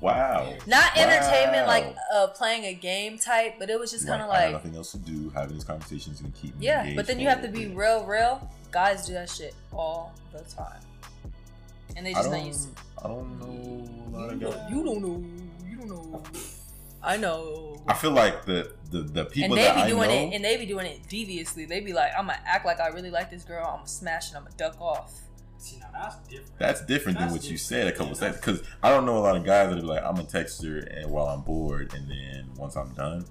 [0.00, 0.52] Wow.
[0.66, 4.40] not entertainment like uh playing a game type, but it was just kind of I
[4.40, 5.30] have like nothing else to do.
[5.30, 7.76] Having these conversations and keep me Yeah, engaged but then you have to be bit.
[7.76, 8.50] real, real.
[8.70, 10.80] Guys do that shit all the time,
[11.96, 12.46] and they just not don't.
[12.46, 12.68] used.
[13.02, 14.70] I don't know a lot of You, guys.
[14.70, 15.24] you don't know.
[15.70, 16.22] You don't know.
[17.04, 17.82] I know.
[17.86, 20.34] I feel like the the, the people and they that be I doing know, it,
[20.34, 21.64] and they be doing it deviously.
[21.66, 23.64] They be like, "I'm gonna act like I really like this girl.
[23.66, 25.20] I'm gonna smash and I'm gonna duck off."
[25.58, 26.58] See now that's different.
[26.58, 28.40] That's different than That's what you said a couple Yeah, seconds.
[28.40, 30.78] Because I don't know a lot of guys that are like, I'm gonna text her
[30.78, 33.24] and while I'm bored, and then once I'm done,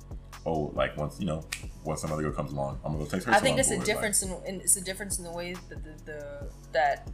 [0.46, 1.44] oh, like once you know,
[1.84, 3.34] once some other girl comes along, I'm gonna go text her.
[3.34, 5.84] I think I'm a bored, difference in, in it's a difference in the way that
[5.84, 7.10] the, the that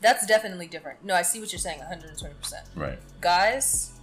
[0.00, 1.04] that's definitely different.
[1.04, 2.34] No, I see what you're saying, 120.
[2.34, 2.98] percent right?
[3.20, 3.99] Guys,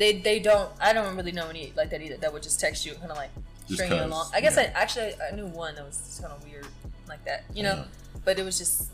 [0.00, 0.70] they they don't.
[0.80, 2.16] I don't really know any like that either.
[2.16, 3.30] That would just text you, kind of like
[3.70, 4.30] string you along.
[4.34, 4.72] I guess yeah.
[4.74, 6.66] I actually I knew one that was kind of weird
[7.08, 7.76] like that, you know.
[7.76, 7.84] Yeah.
[8.24, 8.90] But it was just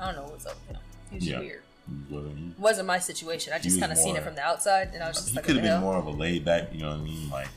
[0.00, 0.82] I don't know what's up with him.
[1.10, 1.40] He was Yeah.
[1.40, 1.62] weird.
[1.88, 3.52] He, wasn't my situation.
[3.54, 5.44] I just kind of seen it from the outside, and I was just he like,
[5.46, 5.80] could have been hell?
[5.80, 6.72] more of a laid back.
[6.72, 7.30] You know what I mean?
[7.30, 7.48] Like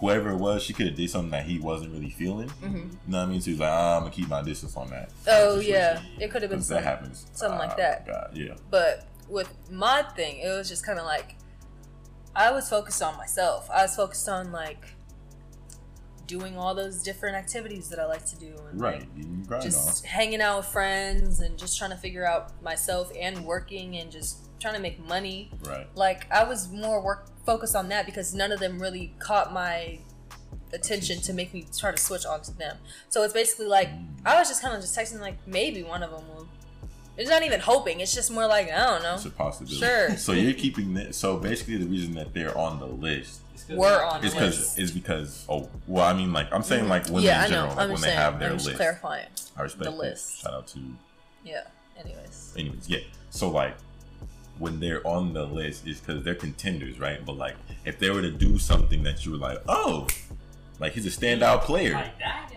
[0.00, 2.48] whoever it was, she could have did something that he wasn't really feeling.
[2.62, 2.74] Mhm.
[2.74, 3.40] You know what I mean?
[3.40, 5.10] So he's like, ah, I'm gonna keep my distance on that.
[5.28, 6.84] Oh yeah, it could have been Because that something.
[6.84, 7.26] happens.
[7.34, 8.06] something like Ah, that.
[8.06, 8.54] God, yeah.
[8.70, 11.36] But with my thing, it was just kind of like
[12.36, 13.68] I was focused on myself.
[13.70, 14.84] I was focused on like
[16.26, 19.06] doing all those different activities that I like to do, and Right.
[19.48, 23.96] like, just hanging out with friends and just trying to figure out myself and working
[23.96, 25.50] and just trying to make money.
[25.64, 25.86] Right.
[25.94, 29.98] Like I was more work focused on that because none of them really caught my
[30.72, 32.78] attention to make me try to switch onto them.
[33.10, 33.90] So it's basically like
[34.24, 36.48] I was just kind of just texting like maybe one of them will.
[37.16, 38.00] It's not even hoping.
[38.00, 39.14] It's just more like I don't know.
[39.14, 39.76] It's a possibility.
[39.78, 40.16] Sure.
[40.16, 41.14] So you're keeping that.
[41.14, 44.78] So basically, the reason that they're on the list We're they're- on is because list.
[44.78, 47.78] is because oh well I mean like I'm saying like women yeah, in general like
[47.78, 48.18] I'm when just they saying.
[48.18, 48.76] have their I'm just list.
[48.78, 49.28] clarifying.
[49.56, 49.96] I respect the that.
[49.98, 50.40] list.
[50.42, 50.80] Shout out to
[51.44, 51.62] Yeah.
[51.98, 52.54] Anyways.
[52.56, 52.98] anyways yeah.
[53.30, 53.76] So like
[54.58, 57.24] when they're on the list is because they're contenders right?
[57.24, 60.08] But like if they were to do something that you were like oh
[60.80, 61.92] like he's a standout player.
[61.92, 62.50] Like that.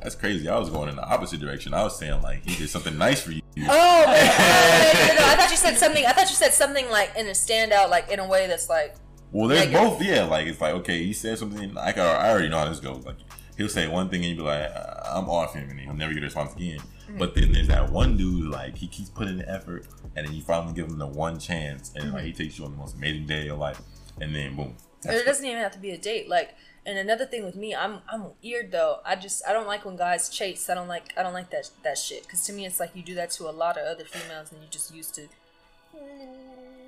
[0.00, 0.48] That's crazy.
[0.48, 1.74] I was going in the opposite direction.
[1.74, 3.42] I was saying like he did something nice for you.
[3.60, 6.06] Oh, but, no, no, no, I thought you said something.
[6.06, 8.94] I thought you said something like in a standout, like in a way that's like,
[9.32, 9.90] Well, there's Negative.
[9.98, 10.02] both.
[10.02, 11.74] Yeah, like it's like okay, he said something.
[11.74, 13.04] Like I I already know how this goes.
[13.04, 13.16] Like
[13.56, 16.14] he'll say one thing and you'll be like, uh, I'm off him, and he'll never
[16.14, 16.78] get a response again.
[16.78, 17.18] Mm-hmm.
[17.18, 20.42] But then there's that one dude like he keeps putting in effort, and then you
[20.42, 23.26] finally give him the one chance, and like he takes you on the most amazing
[23.26, 23.80] day of your life,
[24.20, 24.76] and then boom.
[25.06, 26.28] or it doesn't even have to be a date.
[26.28, 26.54] Like,
[26.88, 28.98] and another thing with me, I'm I'm weird though.
[29.04, 30.68] I just I don't like when guys chase.
[30.70, 32.22] I don't like I don't like that that shit.
[32.24, 34.60] Because to me, it's like you do that to a lot of other females, and
[34.62, 35.28] you just used to.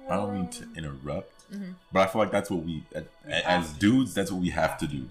[0.09, 1.73] I don't mean to interrupt, Mm-hmm.
[1.93, 2.85] but I feel like that's what we,
[3.33, 5.09] as dudes, that's what we have to do.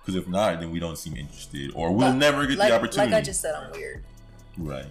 [0.00, 2.76] Because if not, then we don't seem interested, or we'll Like- never get like, the
[2.76, 3.12] opportunity.
[3.12, 4.04] Like I just said, I'm weird.
[4.58, 4.86] right.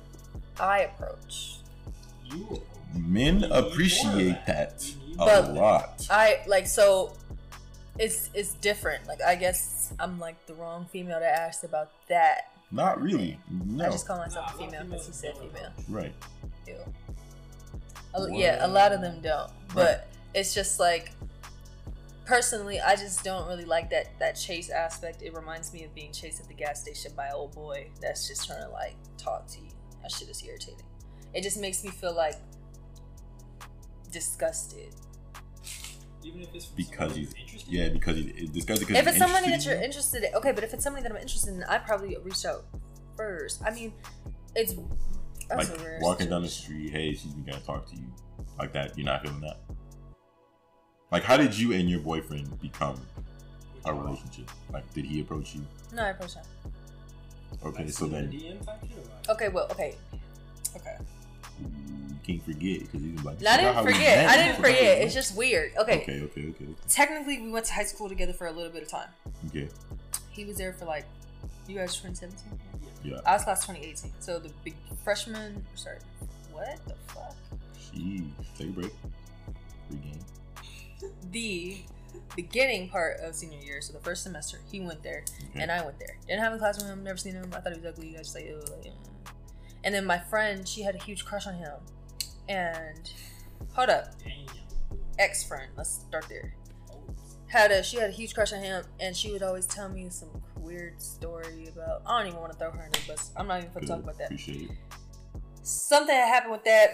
[0.59, 1.57] I approach.
[2.25, 2.61] You.
[2.93, 5.25] Men We need more of appreciate that a.
[5.25, 6.07] But- lot.
[6.09, 7.13] I like so.
[8.01, 9.05] It's it's different.
[9.07, 12.51] Like I guess I'm like the wrong female to ask about that.
[12.71, 13.37] Not really.
[13.49, 13.85] No.
[13.85, 15.71] I just call myself a female because he said female.
[15.87, 16.13] right.
[16.65, 16.75] Ew.
[18.15, 19.51] A- yeah, a lot of them don't.
[19.75, 19.99] But Right.
[20.33, 21.11] it's just like
[22.25, 25.21] personally, I just don't really like that that chase aspect.
[25.21, 28.27] It reminds me of being chased at the gas station by an old boy that's
[28.27, 29.69] just trying to like talk to you.
[30.01, 30.85] That shit is irritating.
[31.35, 32.35] It just makes me feel like
[34.11, 34.95] disgusted.
[36.23, 37.71] Even if it's Because he's interested.
[37.71, 40.51] yeah because he it's discussed because If it's somebody that you're in interested in, okay,
[40.51, 42.63] but if it's somebody that I'm interested in, I probably reach out
[43.17, 43.61] first.
[43.65, 43.93] I mean,
[44.55, 44.73] it's
[45.49, 47.95] that's like a rare walking down the street, hey, excuse me, can I talk to
[47.95, 48.05] you?
[48.59, 49.57] Like that, you're not feeling that.
[51.11, 53.01] Like, how did you and your boyfriend become
[53.85, 54.49] a relationship?
[54.71, 55.61] Like, did he approach you?
[55.93, 56.43] No, I approached him.
[57.65, 59.95] Okay, Like, so send then a DM type shit or like- Okay, well, okay,
[60.77, 60.97] okay.
[62.31, 64.29] Can't forget because he's like, I didn't forget.
[64.29, 64.97] I didn't forget.
[64.99, 65.71] It's just weird.
[65.77, 66.01] Okay.
[66.01, 68.89] okay, okay, okay, Technically, we went to high school together for a little bit of
[68.89, 69.09] time.
[69.47, 69.67] okay.
[70.31, 71.05] He was there for like,
[71.67, 72.59] you guys 2017?
[73.03, 74.11] Yeah, I was class 2018.
[74.19, 75.97] So the big freshman, sorry,
[76.51, 77.35] what the fuck?
[77.79, 78.23] she
[78.57, 78.91] take a break.
[79.89, 80.19] Free game.
[81.31, 81.77] The
[82.35, 85.61] beginning part of senior year, so the first semester, he went there Okay.
[85.61, 86.17] and I went there.
[86.27, 87.49] Didn't have a class with him, never seen him.
[87.55, 88.15] I thought he was ugly.
[88.15, 88.91] I just like, like, mm.
[89.83, 91.73] and then my friend, she had a huge crush on him.
[92.51, 93.09] And
[93.73, 94.13] hold up,
[95.17, 96.53] ex friend, let's start there.
[97.47, 100.09] Had a she had a huge crush on him, and she would always tell me
[100.09, 102.01] some weird story about.
[102.05, 103.31] I don't even want to throw her under the bus.
[103.37, 104.37] I'm not even gonna talk about that.
[105.63, 106.89] Something had happened with that,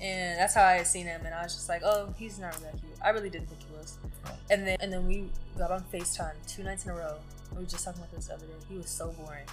[0.00, 2.56] and that's how I had seen him, and I was just like, oh, he's not
[2.56, 2.92] really that cute.
[3.00, 3.96] I really didn't think he was.
[4.50, 7.14] And then and then we got on Facetime two nights in a row.
[7.52, 8.54] We were just talking about this the other day.
[8.68, 9.46] He was so boring.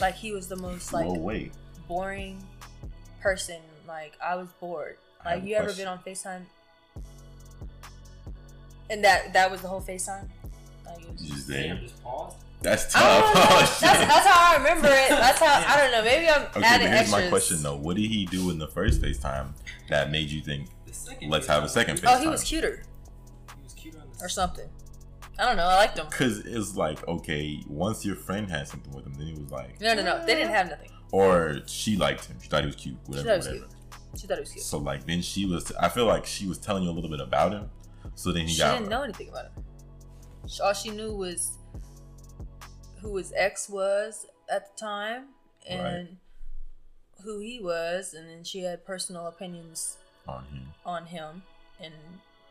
[0.00, 1.50] Like he was the most like no way.
[1.86, 2.42] boring
[3.26, 3.60] person.
[3.88, 4.96] Like I was bored.
[5.24, 6.42] Like you ever been on FaceTime?
[8.88, 10.28] And that that was the whole FaceTime?
[10.84, 11.76] Like it was You just Damn, there.
[11.78, 12.34] just pause.
[12.62, 13.34] That's I tough.
[13.34, 13.40] know.
[13.42, 15.08] Oh, that's, that's how I remember it.
[15.10, 16.02] That's how I don't know.
[16.04, 17.24] Maybe I'm Okay, but adding here's extras.
[17.24, 17.76] my question though.
[17.76, 19.48] What did he do in the first FaceTime
[19.90, 20.68] that made you think,
[21.28, 22.82] let's have a second Oh, he was cuter
[23.56, 24.68] He was cute or something.
[25.38, 25.64] I don't know.
[25.64, 26.06] I liked him.
[26.08, 29.80] Because it's like, okay, once your friend had something with him, then he was like,
[29.80, 30.24] No, no, no.
[30.24, 30.90] They didn't have nothing.
[31.12, 32.36] Or she liked him.
[32.42, 33.22] She thought he was cute, Whatever.
[33.22, 33.66] She whatever, thought he was whatever.
[34.10, 34.20] cute.
[34.20, 34.64] She thought he was cute.
[34.64, 35.72] So like, then she was.
[35.72, 37.70] I feel like she was telling you a little bit about him.
[38.14, 38.72] So then he She got.
[38.72, 39.64] She didn't know anything about him.
[40.62, 41.58] All she knew was
[43.00, 45.24] who his ex was at the time
[45.68, 46.16] and
[47.24, 49.96] who he was, and then she had personal opinions
[50.28, 50.68] on him.
[50.84, 51.42] on him
[51.80, 51.94] and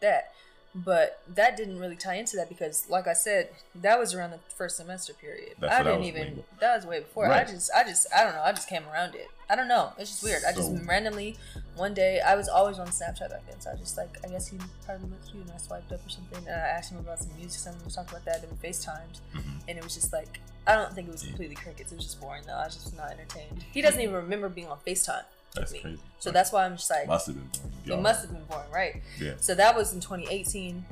[0.01, 0.33] that.
[0.77, 4.39] But that didn't really tie into that because, like I said, that was around the
[4.57, 5.53] first semester period.
[5.57, 6.43] That's I didn't was even.
[6.59, 7.27] That was way before.
[7.29, 7.47] Right.
[7.47, 8.41] I just, I just, I don't know.
[8.43, 9.29] I just came around it.
[9.49, 9.93] I don't know.
[9.97, 10.41] It's just weird.
[10.45, 11.37] I just randomly
[11.77, 14.47] one day I was always on Snapchat back then, so I just like I guess
[14.47, 16.39] he probably looked cute and I swiped up or something.
[16.47, 19.19] And I asked him about some music, something we talked about that, and we FaceTimed,
[19.35, 19.43] Mhm.
[19.69, 21.91] and it was just like I don't think it was completely crickets.
[21.91, 22.53] It was just boring though.
[22.55, 23.63] I was just not entertained.
[23.71, 25.99] He doesn't even remember being on FaceTime That's crazy.
[26.19, 27.74] so that's why I'm just like must have been boring.
[27.93, 29.01] It must have been born, right?
[29.19, 29.33] Yeah.
[29.39, 30.83] So that was in 2018,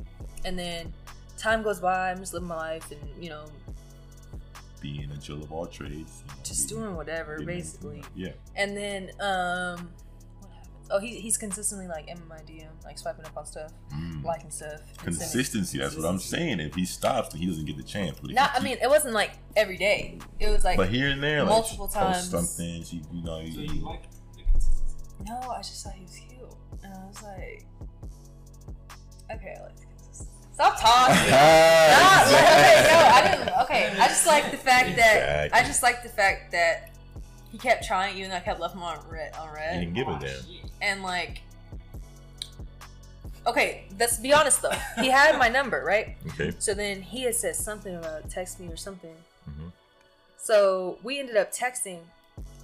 [0.46, 0.94] and then
[1.38, 2.12] time goes by.
[2.12, 3.46] I'm just living my life, and you know,
[4.82, 6.24] Being a Jill of all trades.
[6.28, 8.04] you know, just being- doing whatever, being- basically.
[8.16, 8.32] Yeah.
[8.56, 9.90] And then, um,
[10.42, 10.88] what happens?
[10.92, 14.26] Oh, he, he's consistently like in my DM, like swiping up on stuff, Mm.
[14.26, 14.82] liking stuff.
[15.06, 15.78] and Consistency.
[15.78, 16.60] That's what I'm saying.
[16.60, 18.20] If he stops, then he doesn't get the chance.
[18.20, 20.20] But Not, he I mean, it wasn't like every day.
[20.40, 22.30] It was like but here and there, multiple like, times.
[22.30, 22.84] Post something.
[22.84, 24.04] She, you know, So you, you like
[24.36, 24.94] the consistency?
[25.26, 26.33] no, I just thought he was cute,
[26.84, 27.66] and I was like,
[29.32, 30.30] okay, I like the consistency.
[30.54, 31.16] Stop talking.
[31.34, 33.62] Nah, like, okay, no, I didn't.
[33.64, 36.90] Okay, I just like the fact that I just like the fact that
[37.52, 39.34] he kept trying, even though I kept left him on read.
[39.36, 40.70] On You read, didn't give a Oh, damn.
[40.82, 41.42] and like,
[43.48, 44.72] okay, let's be honest though.
[45.00, 46.16] He had my number, right?
[46.30, 46.52] Okay.
[46.60, 49.16] So then he had said something about text me or something.
[49.46, 49.68] hmm
[50.38, 52.00] So we ended up texting.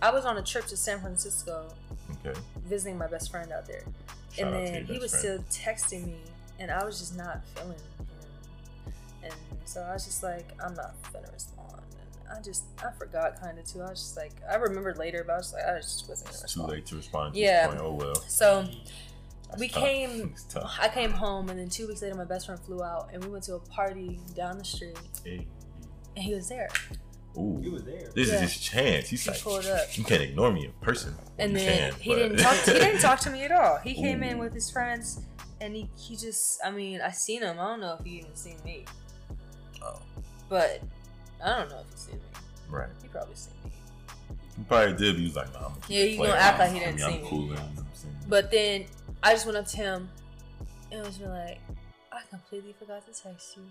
[0.02, 1.68] I was on a trip to San Francisco
[2.26, 2.40] Okay.
[2.66, 3.84] visiting my best friend out there,
[4.34, 5.44] Shout and then he was friend.
[5.50, 6.18] still texting me,
[6.60, 8.08] and I was just not feeling him.
[9.24, 9.34] And
[9.66, 11.82] so I was just like, I'm not gonna respond.
[12.28, 13.82] And I just, I forgot kind of too.
[13.82, 16.44] I was just like, I remembered later, but I was like, I just wasn't gonna
[16.44, 17.34] It's too late to respond.
[17.34, 17.76] To Yeah.
[17.80, 18.16] Oh well.
[18.28, 18.66] So
[19.50, 19.84] That's we tough.
[19.84, 20.36] came.
[20.82, 23.30] I came home, and then two weeks later, my best friend flew out, and we
[23.32, 25.48] went to a party down the street, Hey.
[26.16, 26.70] and he was there.
[27.38, 27.60] Ooh.
[27.62, 28.10] You was there.
[28.16, 28.36] This Yeah.
[28.36, 29.08] is his chance.
[29.10, 29.98] He's He like, up.
[29.98, 31.16] you can't ignore me in person.
[31.38, 32.64] And You then can, he but- didn't talk.
[32.64, 33.78] To, he didn't talk to me at all.
[33.78, 35.22] He came in with his friends,
[35.62, 36.60] and he he just.
[36.66, 37.60] I mean, I seen him.
[37.60, 38.86] I don't know if he even seen me,
[39.82, 40.00] Oh,
[40.50, 40.82] but
[41.44, 42.22] I don't know if he seen me.
[42.70, 42.90] right.
[43.02, 43.72] He probably seen me.
[44.58, 45.14] He probably did.
[45.14, 46.80] But he was like, nah, I'm gonna keep Yeah, it he gonna act like he
[46.80, 47.30] didn't mean, see I'm me.
[47.30, 47.86] cooler, you know I'm?
[48.28, 48.86] But then
[49.24, 50.10] I just went up to him
[50.92, 51.62] and was like,
[52.12, 53.64] I completely forgot to text you.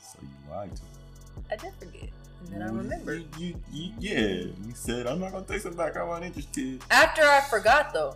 [0.00, 1.44] so you lied to him.
[1.50, 2.08] I did forget,
[2.44, 3.24] and then I Ooh, remembered.
[3.38, 4.18] You, you, you, yeah.
[4.18, 5.96] You said I'm not gonna text him back.
[5.96, 6.82] I'm not interested.
[6.90, 8.14] After I forgot, though,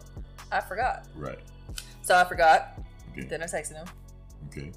[0.51, 1.07] I forgot.
[1.15, 1.39] Right.
[2.03, 2.79] So I forgot.
[3.13, 3.27] Okay.
[3.27, 3.87] Then I texted him.
[4.49, 4.73] Okay.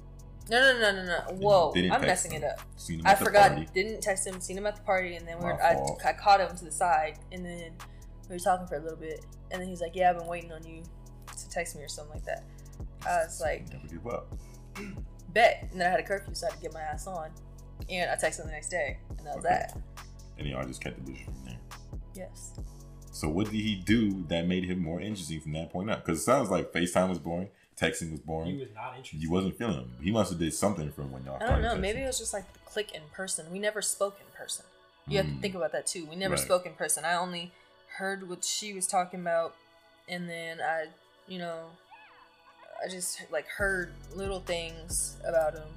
[0.50, 1.34] No, no, no, no, no.
[1.36, 2.42] Whoa, I'm messing him.
[2.42, 2.60] it up.
[3.04, 3.52] I forgot.
[3.52, 3.68] party.
[3.72, 4.40] Didn't text him.
[4.40, 5.76] Seen him at the party, and then we were, I.
[6.04, 7.72] I caught him to the side, and then
[8.28, 10.52] we were talking for a little bit, and then he's like, "Yeah, I've been waiting
[10.52, 10.82] on you
[11.36, 12.44] to text me or something like that."
[13.06, 14.26] I was like, Never give up.
[15.28, 17.30] "Bet," and then I had a curfew, so I had to get my ass on,
[17.88, 19.54] and I texted him the next day, and that was Okay.
[19.54, 19.78] that.
[20.38, 21.58] And y'all just kept the bush from there.
[22.14, 22.52] Yes.
[23.12, 25.98] So what did he do that made him more interesting from that point on?
[25.98, 28.52] Because it sounds like FaceTime was boring, texting was boring.
[28.52, 29.22] He was not interested.
[29.22, 29.92] You wasn't feeling him.
[30.00, 31.74] He must have did something from when y'all I don't know.
[31.74, 31.80] texting.
[31.80, 33.50] Maybe it was just like the click in person.
[33.52, 34.64] We never spoke in person.
[35.08, 35.40] You have to Mm.
[35.42, 36.06] think about that too.
[36.06, 36.40] We never Right.
[36.44, 37.04] spoke in person.
[37.04, 37.52] I only
[37.96, 39.54] heard what she was talking about,
[40.08, 40.86] and then I,
[41.26, 41.70] you know,
[42.82, 45.68] I just like heard little things about him,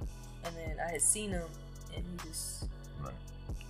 [0.44, 1.48] and then I had seen him,
[1.96, 2.66] and he just,
[3.02, 3.12] Right.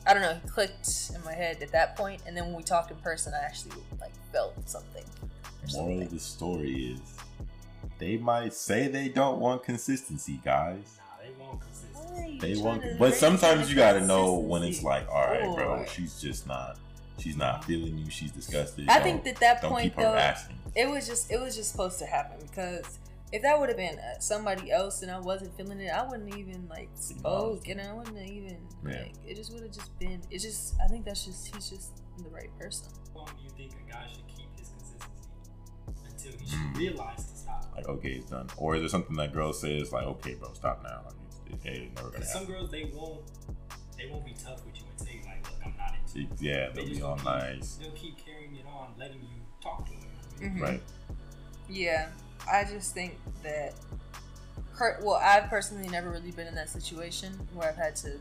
[0.06, 2.62] I don't know, he clicked in my head at that point, and then when we
[2.62, 5.04] talked in person, I actually like felt something.
[5.22, 7.00] or Moral of the story is
[7.98, 10.98] they might say they don't want consistency, guys.
[10.98, 12.12] Nah, they want consistency.
[12.14, 15.54] Why are you They want, but sometimes you gotta know when it's like, all right,
[15.54, 15.86] bro, Boy.
[15.90, 16.76] she's just not,
[17.18, 18.10] she's not feeling you.
[18.10, 18.88] She's disgusted.
[18.88, 20.58] I Don't- think that that point though, harassing.
[20.74, 22.98] it was just it was just supposed to happen because
[23.34, 26.34] if that would have been uh, somebody else and I wasn't feeling it, I wouldn't
[26.36, 28.92] even like spoke, you know, I wouldn't even Yeah.
[29.02, 30.20] like it just would have just been.
[30.30, 32.86] It just I think that's just he's just the right person.
[33.12, 35.08] How long do you think a guy should keep his consistency
[36.08, 36.76] until he should Mm.
[36.78, 37.72] realize to stop?
[37.74, 38.48] Like, okay, it's done.
[38.56, 41.02] Or is there something that girl says like, okay, bro, stop now?
[41.06, 43.22] Like, it's, it, hey, it's never gonna Because some girls they won't
[43.98, 46.20] they won't be tough with you and say like, look, I'm not into.
[46.20, 49.20] It- yeah, They they'll just be all keep- nice, They'll keep carrying it on, letting
[49.22, 50.00] you talk to them.
[50.02, 50.58] you know what I mean?
[50.58, 50.62] Mhm.
[50.62, 50.82] right?
[51.68, 52.08] Yeah,
[52.50, 53.74] I just think that.
[54.76, 58.18] Per, well, I've personally never really been in that situation where I've had to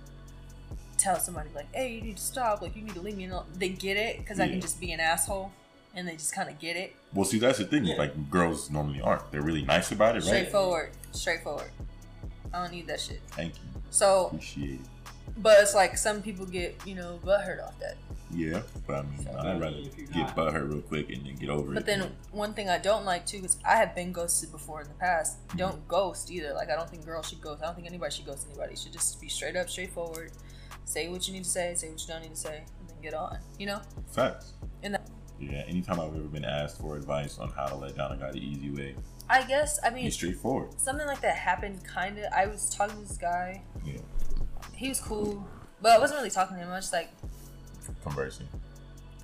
[0.97, 2.61] tell somebody like, "Hey, you need to stop.
[2.61, 4.91] Like, you need to leave me alone." They get it because I can just be
[4.91, 5.51] an asshole,
[5.95, 6.95] and they just kind of get it.
[7.13, 7.85] Well, see, that's the thing.
[7.85, 7.95] Yeah.
[7.95, 9.31] Like, girls normally aren't.
[9.31, 10.25] They're really nice about it, right?
[10.25, 11.71] Straightforward, straightforward.
[12.53, 13.21] I don't need that shit.
[13.29, 13.81] Thank you.
[13.89, 14.87] So, Appreciate it.
[15.37, 17.95] but it's like some people get you know butthurt off that.
[18.35, 21.49] Yeah, but I mean, So, I'd rather get not- butthurt real quick and then get
[21.49, 21.75] over it.
[21.75, 24.87] But then one thing I don't like too is I have been ghosted before in
[24.87, 25.37] the past.
[25.55, 26.53] Don't ghost either.
[26.53, 27.61] Like I don't think girls should ghost.
[27.61, 28.71] I don't think anybody should ghost anybody.
[28.73, 30.31] You should just be straight up, straightforward.
[30.85, 31.73] Say what you need to say.
[31.75, 33.37] Say what you don't need to say, and then get on.
[33.59, 33.81] You know.
[34.11, 34.53] facts.
[34.81, 38.11] And that- Yeah, anytime I've ever been asked for advice on how to let down
[38.13, 38.95] a guy the easy way,
[39.29, 40.79] I guess I mean He's straightforward.
[40.79, 41.83] something like that happened.
[41.85, 42.25] Kind of.
[42.33, 43.61] I was talking to this guy.
[43.85, 43.99] Yeah,
[44.73, 45.47] He was cool,
[45.81, 46.69] but I wasn't really talking to him.
[46.69, 47.09] I was just like,
[48.03, 48.47] conversing.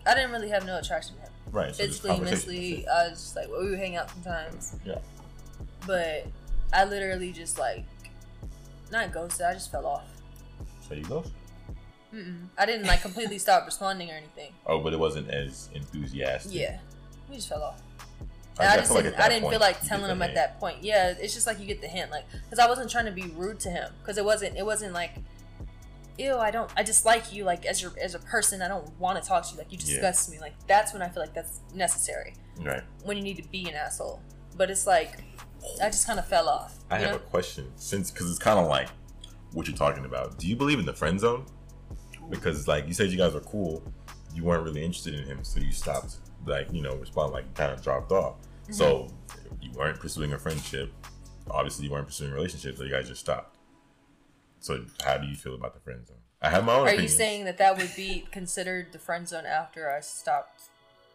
[0.06, 1.32] I didn't really have no attraction to him.
[1.52, 1.76] Right.
[1.76, 4.76] So Physically, mentally, I was just like, well, we would hang out sometimes.
[4.86, 5.00] Yeah.
[5.86, 6.28] But
[6.74, 7.86] I literally just like,
[8.91, 9.45] not ghosted.
[9.45, 10.08] I just fell off.
[10.88, 11.24] So you go.
[12.13, 12.48] Mm-mm.
[12.58, 14.52] I didn't like completely stop responding or anything.
[14.65, 16.54] Oh, but it wasn't as enthusiastic.
[16.54, 16.80] Yeah,
[17.30, 17.82] we just fell off.
[18.60, 20.84] I, I, just didn't, that I didn't point, feel like telling him at that point.
[20.84, 23.32] Yeah, it's just like you get the hint, like because I wasn't trying to be
[23.38, 24.58] rude to him because it wasn't.
[24.58, 25.12] It wasn't like,
[26.19, 28.62] ew, I don't, I dislike you like as your as a person.
[28.62, 29.58] I don't want to talk to you.
[29.58, 29.93] Like you Yeah.
[29.93, 30.39] disgust me.
[30.39, 32.84] Like that's when I feel like that's necessary Right.
[33.03, 34.21] when you need to be an asshole.
[34.58, 35.23] But it's like
[35.82, 36.77] I just kind of fell off.
[36.89, 37.15] I have know?
[37.17, 38.89] a question since because it's kind of like
[39.53, 40.38] what you're talking about.
[40.38, 41.45] Do you believe in the friend zone?
[42.29, 43.84] Because like you said, you guys were cool.
[44.34, 46.17] You weren't really interested in him, so you stopped.
[46.45, 48.36] Like you know, respond like kind of dropped off.
[48.63, 48.73] Mm-hmm.
[48.73, 49.08] So
[49.62, 50.91] you weren't pursuing a friendship.
[51.51, 53.58] Obviously, you weren't pursuing a relationship, so you guys just stopped.
[54.60, 56.17] So how do you feel about the friend zone?
[56.41, 56.88] I have my own.
[56.88, 60.63] Are you saying that that would be considered the friend zone after I stopped,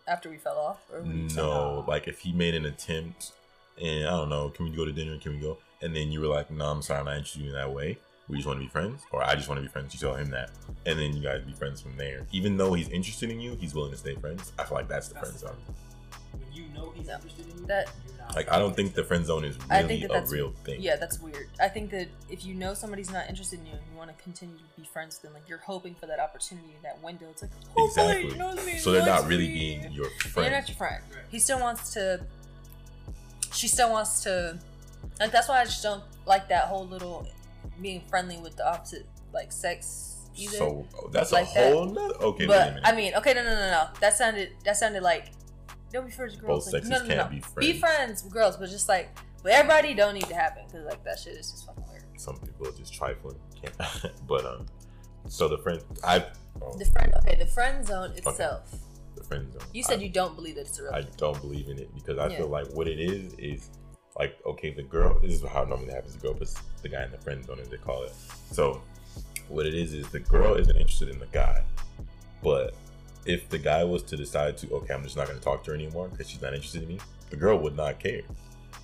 [0.07, 0.83] after we fell off?
[0.93, 3.33] Or No, like if he made an attempt,
[3.81, 5.19] and I don't know, can we go to dinner?
[5.19, 5.59] Can we go?
[5.81, 7.73] And then you were like, no, I'm sorry, I'm not interested in you in that
[7.73, 7.99] way.
[8.29, 9.93] We just want to be friends, or I just want to be friends.
[9.93, 10.51] You tell him that,
[10.87, 12.27] and then you guys be friends from there.
[12.33, 14.53] Even though he's interested in you, he's willing to stay friends.
[14.59, 15.57] I feel like that's the friend zone.
[16.55, 17.15] When you know he's No.
[17.15, 17.89] interested in you, That-
[18.35, 20.53] Like I don't think the friend zone is I really think that a that's- real
[20.65, 20.81] thing.
[20.81, 21.49] Yeah, that's weird.
[21.61, 24.23] I think that if you know somebody's not interested in you and you want to
[24.23, 27.27] continue to be friends with them, like you're hoping for that opportunity, that window.
[27.31, 28.31] It's like, hopefully, exactly.
[28.31, 28.79] you know what I mean?
[28.79, 29.55] So they're not really me.
[29.55, 30.47] being your friend.
[30.53, 31.03] They're not your friend.
[31.11, 31.25] Right.
[31.29, 32.25] He still wants to.
[33.53, 34.59] She still wants to.
[35.21, 37.27] Like that's why I just don't like that whole little
[37.81, 40.57] being friendly with the opposite like sex either.
[40.57, 41.73] So oh, that's Like a that.
[41.73, 42.15] whole nother.
[42.17, 42.83] Okay, wait a but minute.
[42.85, 43.89] I mean, okay, no, no, no, no.
[44.01, 45.27] That sounded that sounded like
[45.95, 46.65] don't be friends with girls.
[46.67, 47.37] Both like, sexes no, no, can't no.
[47.37, 47.67] be friends.
[47.73, 51.03] Be friends with girls, but just like with everybody, don't need to happen because like
[51.05, 52.03] that shit is just fucking weird.
[52.17, 53.37] Some people are just trifling.
[53.63, 54.13] Can't.
[54.29, 54.67] but um,
[55.29, 56.27] so the friend, I,
[56.61, 58.75] oh, The friend, okay, the friend zone itself.
[59.15, 59.63] the friend zone.
[59.73, 61.13] You said I- you don't believe that it's a real I thing.
[61.17, 62.39] don't believe in it because I Yeah.
[62.39, 63.71] feel like what it is is
[64.19, 65.19] like okay, the girl.
[65.21, 66.15] This is how it normally happens.
[66.15, 66.53] The girl but
[66.83, 68.13] the guy in the friend zone, as they call it.
[68.51, 68.83] So
[69.49, 71.63] what it is is the girl isn't interested in the guy,
[72.43, 72.75] but
[73.27, 75.71] if the guy was to decide to okay, I'm just not going to talk to
[75.71, 76.99] her anymore because she's not interested in me,
[77.31, 78.23] the girl would not care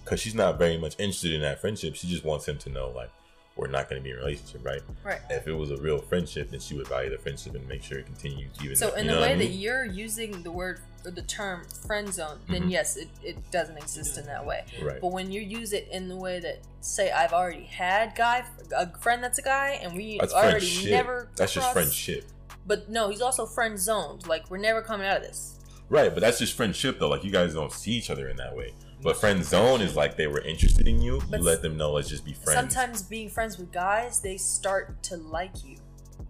[0.05, 1.95] because she's not very much interested in that friendship.
[1.95, 3.11] She just wants him to know like
[3.57, 4.81] we're not going to be in a relationship, right?
[5.05, 5.21] Right.
[5.29, 7.99] If it was a real friendship, then she would value the friendship and make sure
[7.99, 8.49] it continues.
[8.63, 12.13] Even So in the way I that you're using the word or the term friend
[12.13, 12.71] zone, then Mhm.
[12.71, 14.65] yes, it, it doesn't exist in that way.
[14.81, 15.01] right.
[15.01, 18.97] But when you use it in the way that, say, I've already had guy a
[18.99, 20.91] friend that's a guy, and we That's already friendship.
[20.93, 22.25] never That's just friendship.
[22.67, 24.27] But no, he's also friend zoned.
[24.27, 25.59] Like we're never coming out of this.
[25.89, 27.09] Right, but that's just friendship though.
[27.09, 28.73] Like you guys don't see each other in that way.
[29.03, 31.21] But friend zone is like they were interested in you.
[31.31, 32.55] But you let them know let's just be friends.
[32.75, 35.77] Sometimes being friends with guys, they start to like you.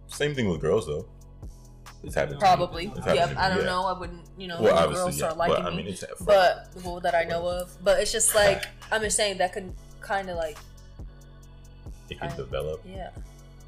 [0.07, 1.05] Same thing with girls though.
[2.03, 2.39] It's happened.
[2.39, 2.85] Probably.
[2.87, 3.65] It's happened Yeah, I don't yeah.
[3.65, 3.85] know.
[3.85, 5.27] I wouldn't, you know, Well, girls yeah.
[5.27, 5.83] start liking but, I me.
[5.83, 7.71] mean, it's but well, that I know of.
[7.83, 10.57] But it's just like I'm just saying that could kind of like
[12.09, 12.81] it can I- develop.
[12.85, 13.09] yeah.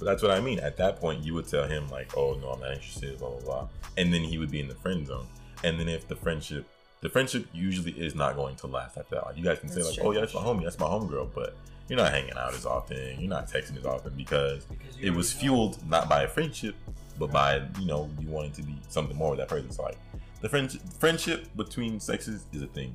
[0.04, 0.60] But that's what I mean.
[0.60, 3.40] At that point, you would tell him like, "Oh no, I'm not interested." Blah blah
[3.40, 5.28] blah, and then he would be in the friend zone.
[5.64, 6.66] And then if the friendship,
[7.00, 9.26] the friendship usually is not going to last after that.
[9.28, 10.04] Like you guys can say like, true.
[10.08, 11.56] "Oh yeah, that's my homie, that's my homegirl," but
[11.88, 13.18] you're not hanging out as often.
[13.18, 15.56] You're not texting as often because Because it was already know.
[15.72, 16.76] fueled not by a friendship,
[17.18, 19.72] but by you know you wanting to be something more with that person.
[19.72, 19.98] So like
[20.42, 22.94] the friendship friendship between sexes is a thing.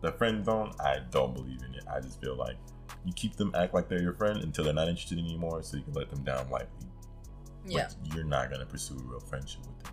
[0.00, 1.84] The friend zone, I don't believe in it.
[1.92, 2.56] I just feel like
[3.04, 5.82] you keep them act like they're your friend until they're not interested anymore, so you
[5.82, 6.86] can let them down lightly.
[7.66, 7.88] Yeah.
[8.02, 9.92] But you're not gonna pursue a real friendship with them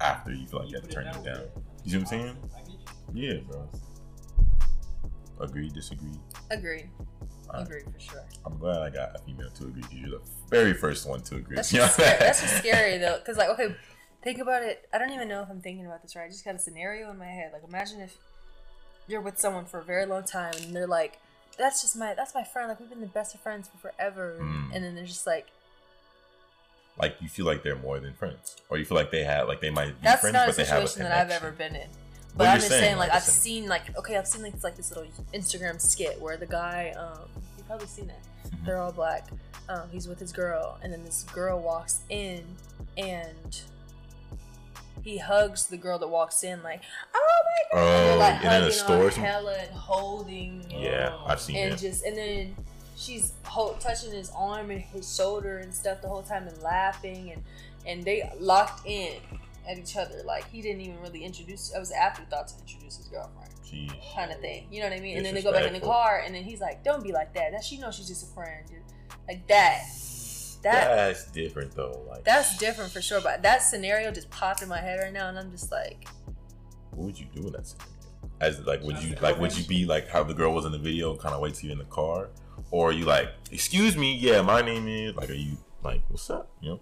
[0.00, 1.42] after you feel like you have to turn them down.
[1.84, 2.36] You see what I'm saying?
[2.56, 2.70] I get
[3.14, 3.32] you.
[3.34, 3.68] Yeah, bro.
[5.40, 6.18] Agree, disagree.
[6.50, 6.84] Agree.
[7.48, 7.66] Alright.
[7.66, 8.24] Agreed for sure.
[8.46, 9.82] I'm glad I got a female to agree.
[9.90, 11.56] You're the very first one to agree.
[11.56, 12.18] That's just scary.
[12.18, 13.74] That's just scary though, because like, okay,
[14.22, 14.88] think about it.
[14.92, 16.26] I don't even know if I'm thinking about this right.
[16.26, 17.50] I just got a scenario in my head.
[17.52, 18.16] Like, imagine if
[19.08, 21.18] you're with someone for a very long time and they're like,
[21.58, 22.68] "That's just my, that's my friend.
[22.68, 24.74] Like, we've been the best of friends for forever," Mm.
[24.74, 25.48] and then they're just like,
[26.98, 29.60] like you feel like they're more than friends, or you feel like they have like
[29.60, 31.50] they might be "That's friends, not a but they have a situation that I've ever
[31.50, 31.88] been in."
[32.36, 34.64] But you're I'm just saying, saying, like, I've seen, like, okay, I've seen like it's
[34.64, 38.16] like this little Instagram skit where the guy, um, you've probably seen it.
[38.48, 38.64] Mhm.
[38.64, 39.28] They're all black.
[39.68, 42.44] Um, he's with his girl, and then this girl walks in,
[42.96, 43.60] and
[45.02, 46.80] he hugs the girl that walks in, like,
[47.14, 47.40] "Oh
[47.72, 49.22] my god!" Oh, like and in a hugging store on something?
[49.24, 51.78] hella and holding, Yeah, I've seen and it.
[51.78, 52.56] just and then
[52.96, 57.32] she's ho- touching his arm and his shoulder and stuff the whole time and laughing
[57.32, 57.42] and
[57.86, 59.14] and they locked in
[59.68, 60.22] at each other.
[60.24, 61.74] Like he didn't even really introduce.
[61.74, 63.92] It was afterthought to introduce his girlfriend, Jeez.
[64.14, 64.66] kind of thing.
[64.70, 65.16] You know what I mean?
[65.16, 67.32] And then they go back in the car, and then he's like, "Don't be like
[67.34, 67.50] that.
[67.52, 68.78] That she knows she's just a friend, dude.
[69.26, 69.82] Like that.
[70.62, 72.04] That That's different though.
[72.08, 73.20] Like that's different for sure.
[73.20, 76.06] But that scenario just popped in my head right now, and I'm just like,
[76.92, 77.88] What would you do in that scenario?
[78.40, 80.78] As like, would you like, would you be like how the girl was in the
[80.78, 82.28] video, kind of wait till you in the car,
[82.70, 86.28] or are you like, excuse me, yeah, my name is like, are you like, what's
[86.30, 86.80] up, you know,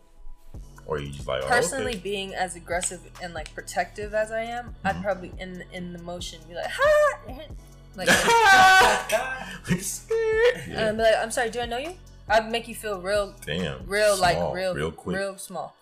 [0.87, 2.01] or are you just like, oh, personally, okay.
[2.01, 5.03] being as aggressive and like protective as I am, I'd Mhm.
[5.03, 7.19] probably in in the motion be like, ha,
[7.97, 8.09] like.
[9.71, 10.55] Like, scared.
[10.65, 10.89] And Yeah.
[10.89, 11.95] I'd be like, I'm sorry, do I know you?
[12.31, 15.17] I'd make you feel real, Damn, real, like real, real quick.
[15.17, 15.77] real small.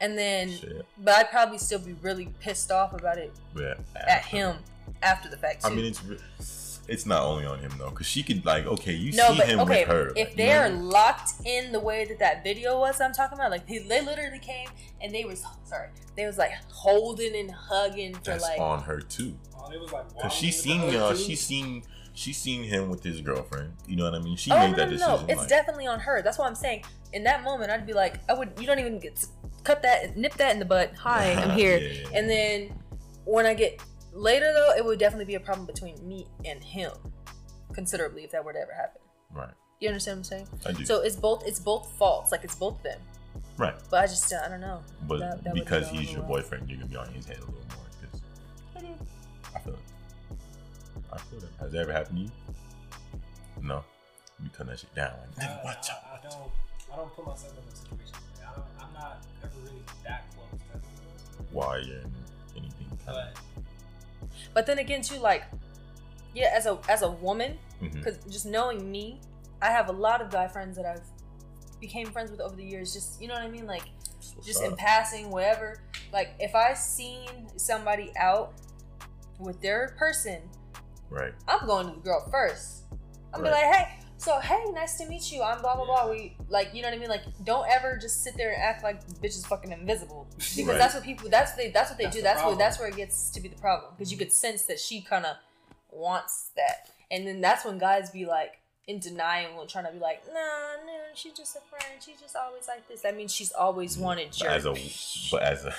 [0.00, 0.86] And then, Shit.
[0.98, 4.58] but I'd probably still be really pissed off about it Yeah, at him
[5.02, 5.72] after the fact too.
[5.72, 6.00] I mean, it's
[6.88, 9.48] it's not only on him though, because she could like, okay, you no, see but
[9.48, 10.08] him okay, with her.
[10.16, 13.36] if like, they are what locked in the way that that video was, I'm talking
[13.36, 14.68] about, like they, they literally came
[15.02, 19.00] and they was sorry, they was like holding and hugging for that's like on her
[19.00, 19.34] too.
[19.58, 21.82] Oh, it was like Cause she seen uh, she seen
[22.18, 23.72] she seen him with his girlfriend.
[23.86, 24.36] You know what I mean?
[24.36, 25.26] She oh made no, that no, decision.
[25.26, 26.20] no, it's like, definitely on her.
[26.20, 26.84] That's what I'm saying.
[27.12, 28.50] In that moment, I'd be like, I would.
[28.58, 29.26] You don't even get to
[29.62, 30.94] cut that, nip that in the butt.
[30.96, 31.78] Hi, I'm here.
[31.78, 32.08] Yeah.
[32.14, 32.74] And then
[33.24, 33.80] when I get
[34.12, 36.90] later though, it would definitely be a problem between me and him,
[37.72, 39.00] considerably if that were to ever happen.
[39.32, 40.48] right, You understand what I'm saying?
[40.66, 40.84] I do.
[40.84, 42.98] So it's both it's both faults, like it's both them.
[43.58, 44.82] right, But I just uh, I don't know.
[45.06, 47.54] but That- that because he's your boyfriend, you're gonna be on his head a little
[47.54, 47.86] more.
[48.10, 48.22] Cause
[49.54, 49.78] I feel it.
[51.18, 51.50] I feel it.
[51.60, 52.30] Has that ever happened to you?
[53.62, 53.84] No.
[54.42, 55.12] You turn that shit down.
[55.36, 55.98] Like, I, watch out.
[56.12, 56.50] I, I don't.
[56.92, 58.14] I don't put myself in a situation.
[58.38, 58.48] Like.
[58.48, 60.60] I don't, I'm not ever really that close.
[60.72, 62.12] To Why you're in
[62.56, 62.98] anything?
[63.04, 63.36] But
[64.54, 65.44] But then again too, like
[66.34, 67.86] yeah, as a as a woman, mm-hmm.
[67.86, 69.20] of, because just knowing me,
[69.60, 71.02] I have a lot of guy friends that I've
[71.80, 72.92] became friends with over the years.
[72.92, 75.80] Just you know what I mean, like That's what's just in passing, whatever.
[76.12, 78.54] Like if I seen somebody out
[79.40, 80.42] with their person,
[81.10, 81.32] right.
[81.46, 82.84] I'm going to the girl first.
[83.34, 85.42] I'm be like, hey, so hey, nice to meet you.
[85.42, 86.10] I'm blah blah blah.
[86.10, 87.08] We like, you know what I mean?
[87.10, 90.78] Like, don't ever just sit there and act like bitch is fucking invisible because Right.
[90.78, 91.28] that's what people.
[91.28, 91.70] That's what they.
[91.70, 92.22] That's what they That's do.
[92.22, 92.58] the That's what.
[92.58, 95.24] That's where it gets to be the problem because you could sense that she kind
[95.26, 95.36] of
[95.90, 99.98] wants that, and then that's when guys be like in denial and trying to be
[99.98, 100.32] like, nah,
[100.86, 102.02] no, she's just a friend.
[102.04, 103.02] She's just always like this.
[103.02, 104.48] That means she's always mm, wanted But jerk.
[104.50, 104.74] as a
[105.30, 105.74] but as a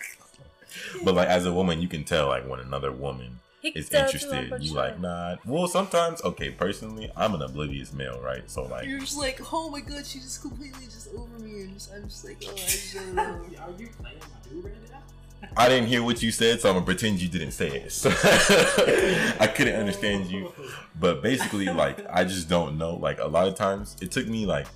[1.04, 3.88] but like as a woman, you can tell like when another woman He can is
[3.88, 4.62] tell too, I'm interested.
[4.62, 5.36] You like nah.
[5.44, 6.50] Well, sometimes okay.
[6.50, 8.48] Personally, I'm an oblivious male, right?
[8.50, 11.74] So like, You're just like, oh my god, she just completely just over me, and
[11.74, 13.22] just, I'm just like, oh, I just don't know.
[13.60, 15.50] are you playing my dude right now?
[15.56, 17.92] I didn't hear what you said, so I'm gonna pretend you didn't say it.
[17.92, 18.10] So
[19.40, 20.52] I couldn't understand you.
[20.98, 22.96] But basically, like, I just don't know.
[22.96, 24.66] Like, a lot of times, it took me like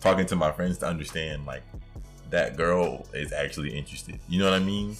[0.00, 1.62] talking to my friends to understand like
[2.30, 4.18] that girl is actually interested.
[4.28, 4.96] You know what I mean?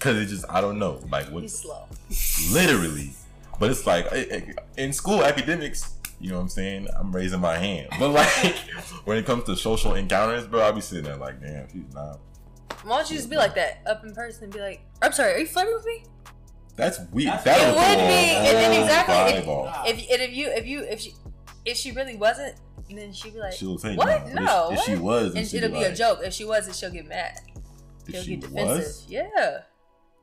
[0.00, 0.98] Because it just I don't know.
[1.10, 1.84] Like, what He's slow.
[2.52, 3.10] literally.
[3.58, 5.94] But it's like it- it- in school academics.
[6.18, 6.88] You know what I'm saying?
[6.98, 7.88] I'm raising my hand.
[7.98, 8.56] But like
[9.04, 12.18] when it comes to social encounters, bro, I'll be sitting there like, damn, she's not.
[12.84, 15.34] Why don't you just be like that up in person and be like, I'm sorry,
[15.34, 16.04] are you flirting with me?
[16.76, 17.28] That's weird.
[17.28, 20.32] That's- that It would would be, a and then whole exactly, if- If and if
[20.36, 21.14] you if you if she
[21.66, 22.54] if she really wasn't,
[22.90, 24.28] then she'd be like, She'll say what?
[24.32, 24.42] no.
[24.42, 26.20] No, If, if she was, and it'll be like, a joke.
[26.24, 27.40] If she wasn't, she'll get mad.
[28.10, 28.78] She'll she get defensive.
[28.78, 29.58] was, Yeah,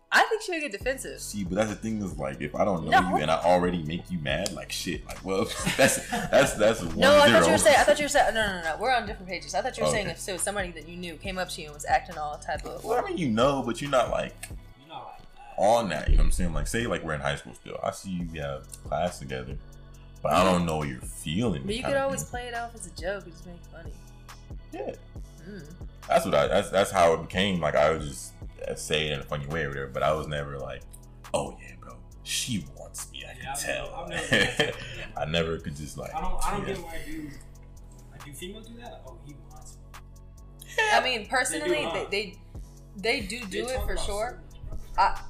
[0.10, 1.20] I think she'll get defensive.
[1.20, 3.10] see, but that's the thing is like, if I don't know No.
[3.10, 5.44] you and I already make you mad, like shit, like well,
[5.78, 7.76] that's that's that's one No, I thought you were saying.
[7.78, 8.34] I thought you were saying.
[8.34, 8.78] No, no, no, no.
[8.80, 9.54] We're on different pages.
[9.54, 10.14] I thought you were saying Okay.
[10.14, 12.66] if so somebody that you knew came up to you and was acting all type
[12.66, 12.84] of.
[12.86, 14.34] Well, I mean, you know, but you're not like
[14.82, 15.20] You know, like
[15.58, 15.62] that.
[15.62, 16.08] on that.
[16.10, 16.54] You know what I'm saying?
[16.54, 17.78] Like, say like we're in high school still.
[17.84, 19.58] I see you have class together,
[20.24, 21.66] but I don't know your feelings.
[21.66, 22.30] But you could always thing.
[22.30, 23.92] play it off as a joke and just make it funny.
[24.72, 24.96] Yeah,
[25.50, 25.66] Mm.
[26.08, 26.48] that's what I.
[26.48, 27.60] That's that's how it became.
[27.60, 28.32] Like I would just
[28.68, 29.88] Uh, say it in a funny way or whatever.
[29.88, 30.82] But I was never like,
[31.34, 33.24] oh yeah, bro, she wants me.
[33.26, 34.08] I Yeah, can I've tell.
[34.10, 34.74] never- I've never.
[35.18, 36.14] I never could just like.
[36.16, 36.46] I don't.
[36.46, 36.74] I don't yeah.
[36.76, 37.38] get why dudes.
[38.12, 38.92] Like, do females do that?
[38.92, 40.84] Like, oh, he wants me.
[40.94, 42.06] I mean, personally, huh?
[42.12, 42.36] they,
[42.96, 44.42] they they do do They it for sure.
[44.70, 45.04] so much, bro.
[45.04, 45.22] I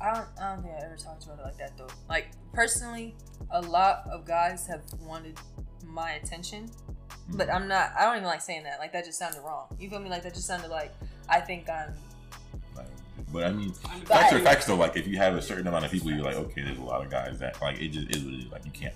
[0.00, 1.88] I don't, I don't think I ever talked about it like that though.
[2.08, 3.14] Like personally,
[3.50, 5.38] a lot of guys have wanted
[5.86, 6.70] my attention,
[7.30, 7.54] but hmm.
[7.54, 7.92] I'm not.
[7.96, 8.78] I don't even like saying that.
[8.78, 9.66] Like that just sounded wrong.
[9.78, 10.10] You feel me?
[10.10, 10.92] Like that just sounded like
[11.28, 11.94] I think I'm.
[12.76, 12.86] Like,
[13.32, 14.76] but I mean, facts are facts though.
[14.76, 17.04] Like if you have a certain amount of people, you're like, okay, there's a lot
[17.04, 18.52] of guys that like it just is what it is.
[18.52, 18.94] Like you can't.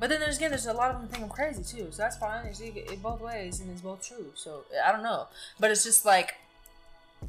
[0.00, 1.88] But then there's again, there's a lot of them think I'm crazy too.
[1.90, 2.46] So that's fine.
[2.46, 4.32] It's it, it both ways, and it's both true.
[4.34, 5.28] So I don't know.
[5.58, 6.34] But it's just like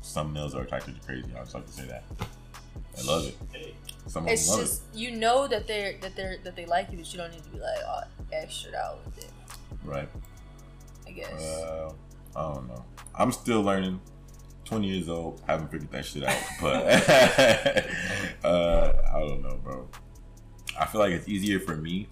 [0.01, 1.29] Some males are attracted to crazy.
[1.35, 2.03] I just like to say that.
[2.97, 3.37] I love it.
[3.51, 3.75] Hey,
[4.07, 7.11] Some it's love just you know that they're that they're that they like you, but
[7.11, 8.01] you don't need to be like oh
[8.33, 9.25] extra out with it.
[9.25, 9.31] it.
[9.83, 10.09] Right.
[11.07, 11.41] I guess.
[11.43, 11.91] Uh,
[12.35, 12.85] I don't know.
[13.13, 14.01] I'm still learning.
[14.65, 16.37] 20 years old, haven't figured that shit out.
[16.59, 16.85] But
[18.43, 19.87] uh, I don't know, bro.
[20.79, 22.07] I feel like it's easier for me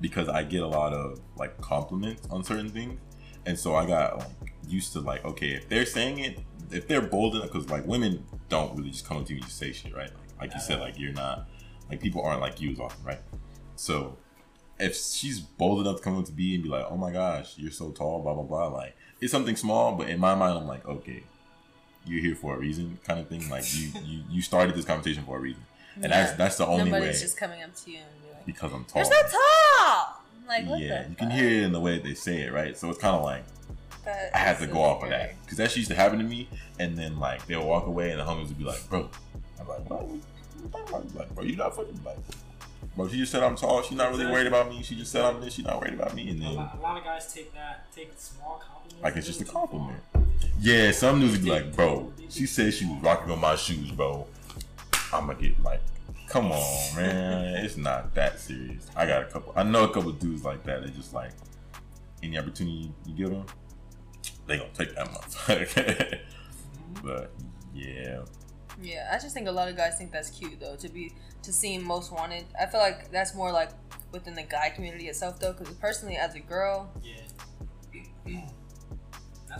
[0.00, 3.00] because I get a lot of like compliments on certain things,
[3.46, 6.40] and so I got like used to like, okay, if they're saying it,
[6.70, 9.46] if they're bold enough, because like women don't really just come up to you and
[9.46, 10.10] just say shit, right?
[10.10, 11.48] Like, like you said, like you're not
[11.90, 13.20] like people aren't like you as often, right?
[13.76, 14.18] So
[14.78, 17.54] if she's bold enough to come up to me and be like, "Oh my gosh,
[17.56, 20.66] you're so tall," blah blah blah, like it's something small, but in my mind, I'm
[20.66, 21.24] like, okay,
[22.04, 23.48] you're here for a reason, kind of thing.
[23.48, 25.64] Like you you you started this conversation for a reason,
[25.94, 28.46] and that's that's the only Nobody's way just coming up to you and be like,
[28.46, 29.02] because I'm tall.
[29.02, 31.98] "You're so tall." I'm Like what yeah, the you can hear it in the way
[31.98, 32.76] they say it, right?
[32.76, 33.44] So it's kind of like
[34.34, 36.48] I had to go off of that because that used to happen to me,
[36.78, 39.10] and then like they'll walk away and the homies would be like, "Bro,"
[39.58, 40.06] I'm like, "What?
[40.06, 40.14] What
[40.62, 42.18] you talking about?" Like, bro, you not fucking like,
[42.96, 43.08] bro.
[43.08, 43.82] She just said I'm tall.
[43.82, 44.82] She's not really worried about me.
[44.82, 45.54] She just said I'm this.
[45.54, 47.92] She's not worried about me, and A then lot, a lot of guys take that,
[47.94, 49.02] take small compliments.
[49.02, 50.00] Like, it's just a compliment.
[50.60, 54.26] yeah, some dudes be like, "Bro," she said she was rocking on my shoes, bro.
[55.12, 55.80] I'm gonna get like,
[56.28, 58.86] come on, man, it's not that serious.
[58.96, 59.52] I got a couple.
[59.54, 60.82] I know a couple dudes like that.
[60.84, 61.32] They just like
[62.22, 63.44] any opportunity you give them,
[64.46, 66.18] they gonna take that motherfucker.
[66.96, 67.06] Mm-hmm.
[67.06, 67.30] but
[67.74, 68.20] yeah,
[68.80, 71.52] Yeah, I just think a lot of guys think that's cute though to be to
[71.52, 72.44] seem most wanted.
[72.60, 73.70] I feel like that's more like
[74.12, 78.40] within the guy community itself though, because personally as a girl, Yeah.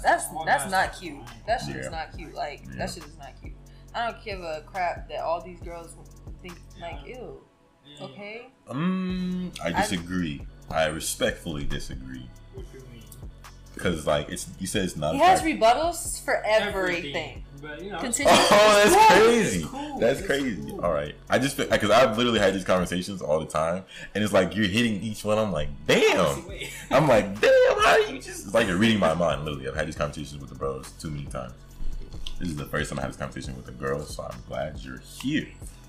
[0.02, 1.18] that's all that's not cute.
[1.46, 1.82] That shit Yeah.
[1.82, 2.34] is not cute.
[2.34, 2.76] Like Yeah.
[2.78, 3.54] that shit is not cute.
[3.94, 5.94] I don't give a crap that all these girls
[6.42, 7.16] think like Yeah.
[7.18, 7.42] ew.
[7.86, 8.04] Yeah.
[8.04, 10.46] Okay, um, I I- disagree.
[10.68, 12.28] I respectfully disagree
[13.76, 15.14] because like it's you said it's not.
[15.14, 17.44] he has rebuttals for everything.
[17.62, 18.30] But you know, Continue.
[18.34, 19.22] Oh, that's Yes.
[19.22, 19.66] crazy.
[19.70, 19.98] Cool.
[19.98, 20.62] That's It's crazy.
[20.70, 20.84] cool.
[20.84, 21.14] All right.
[21.30, 24.66] I just because I've literally had these conversations all the time, and it's like you're
[24.66, 25.38] hitting each one.
[25.38, 26.44] I'm like, damn.
[26.90, 27.78] I'm like, damn.
[27.80, 28.46] How do you just?
[28.46, 29.44] It's like you're reading my mind.
[29.44, 31.52] Literally, I've had these conversations with the bros too many times.
[32.38, 34.78] This is the first time I had this conversation with a girl, so I'm glad
[34.80, 35.48] you're here.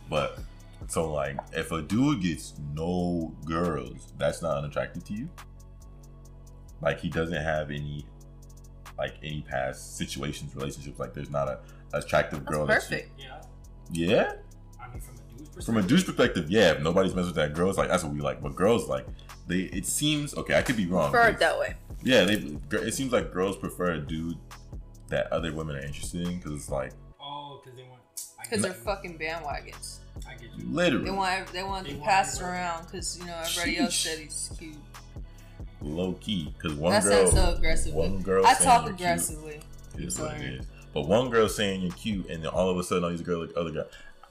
[0.10, 0.40] But
[0.88, 5.30] so like, if a dude gets no girls, that's not unattractive to you.
[6.82, 8.06] Like he doesn't have any,
[8.98, 11.00] like any past situations, relationships.
[11.00, 11.60] Like there's not a
[11.94, 12.66] attractive That's girl.
[12.68, 13.20] that you- perfect.
[13.20, 13.42] yeah.
[13.92, 14.34] yeah.
[14.82, 15.66] I mean, from a dude's perspective.
[15.66, 16.72] From a dude's perspective, yeah.
[16.74, 18.42] If nobody's messing with that, girls like that's what we like.
[18.42, 19.06] But girls like
[19.48, 19.62] they.
[19.62, 20.56] It seems okay.
[20.58, 21.12] I could be wrong.
[21.12, 21.76] Prefer it that way.
[22.04, 22.34] Yeah, they.
[22.78, 24.38] It seems like girls prefer a dude
[25.10, 28.02] that other women are interested in because it's like Oh, because they want.
[28.44, 30.00] Because they're fucking bandwagons.
[30.28, 30.66] I get you.
[30.70, 33.96] literally They want they want They to want pass around because you know everybody else
[33.96, 34.76] said he's cute.
[35.88, 36.54] Low key.
[36.58, 37.94] Because one that girl, so aggressive.
[37.94, 38.46] one girl.
[38.46, 39.60] I talk cute aggressively.
[39.98, 40.66] Is what it is.
[40.94, 43.48] But one girl saying you're cute, and then all of a sudden all these girls,
[43.48, 43.88] like other girl,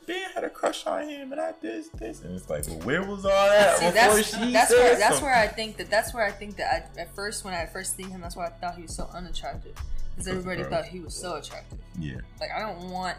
[0.07, 3.03] Ben had a crush on him, and I this this, and it's like, well, where
[3.03, 6.31] was all that See, that's that's where that's where I think that that's where I
[6.31, 8.83] think that I, at first when I first seen him, that's why I thought he
[8.83, 9.77] was so unattractive
[10.11, 11.79] Because everybody thought he was so attractive.
[11.99, 13.17] Yeah, Like I don't want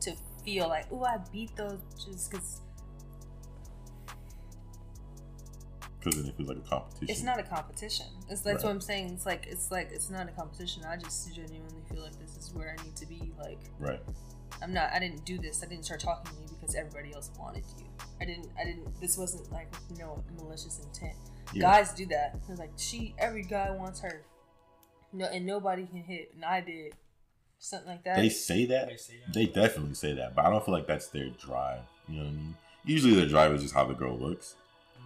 [0.00, 0.14] to
[0.44, 2.60] feel like oh I beat those just because
[6.10, 7.08] because then it feels like a competition.
[7.08, 8.06] it's not a competition.
[8.28, 8.64] It's that's Right.
[8.64, 9.10] what I'm saying.
[9.14, 10.84] It's like it's like it's not a competition.
[10.84, 13.32] I just genuinely feel like this is where I need to be.
[13.38, 14.00] Like right.
[14.62, 14.90] I'm not.
[14.92, 15.62] I didn't do this.
[15.62, 17.84] I didn't start talking to you because everybody else wanted you.
[18.20, 18.48] I didn't.
[18.58, 19.00] I didn't.
[19.00, 21.14] This wasn't like with no malicious intent.
[21.52, 21.62] Yeah.
[21.62, 22.40] Guys do that.
[22.46, 23.14] They're like she.
[23.18, 24.22] Every guy wants her.
[25.12, 26.32] No, and nobody can hit.
[26.34, 26.94] And I did
[27.58, 28.16] something like that.
[28.16, 28.88] They say that.
[28.88, 29.34] They say that.
[29.34, 31.80] They definitely say that, but I don't feel like that's their drive.
[32.08, 32.56] You know what I mean?
[32.84, 34.56] Usually their drive is just how the girl looks.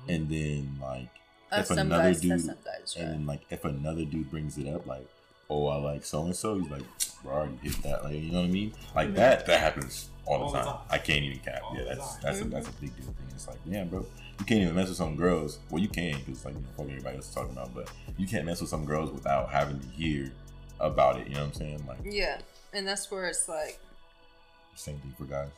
[0.09, 1.09] And then like
[1.50, 2.20] That's if some another guys.
[2.20, 2.96] dude, that's some guys.
[2.98, 5.07] and then like if another dude brings it up, like,
[5.50, 6.82] oh, I like so and so, he's like,
[7.22, 8.05] bro, I already hit that.
[8.05, 8.72] Like, you know what I mean?
[8.94, 9.14] Like Mhm.
[9.16, 9.46] that.
[9.46, 10.66] That happens all the All the time.
[10.66, 10.78] time.
[10.90, 11.61] I can't even cap.
[11.64, 12.20] All yeah, the that's time.
[12.22, 12.50] that's a, Mhm.
[12.50, 13.26] that's a big deal thing.
[13.34, 14.00] It's like, yeah, bro,
[14.38, 15.59] you can't even mess with some girls.
[15.70, 18.26] Well, you can because like you know, fuck everybody else is talking about, but you
[18.26, 20.32] can't mess with some girls without having to hear
[20.80, 21.28] about it.
[21.28, 21.86] You know what I'm saying?
[21.86, 22.38] Like Yeah,
[22.72, 23.78] and that's where it's like
[24.75, 25.49] same thing for guys.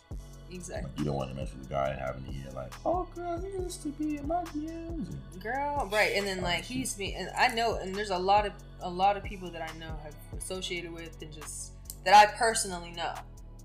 [0.51, 0.91] exactly.
[0.91, 3.07] Like you don't want to mess with a guy and having to hear like, "Oh,
[3.15, 6.93] girl, he used to be in my DMs." Girl right and then like he used
[6.93, 9.63] to be and i know and there's a lot of a lot of people that
[9.63, 11.73] i know have associated with and just
[12.05, 13.15] that i personally know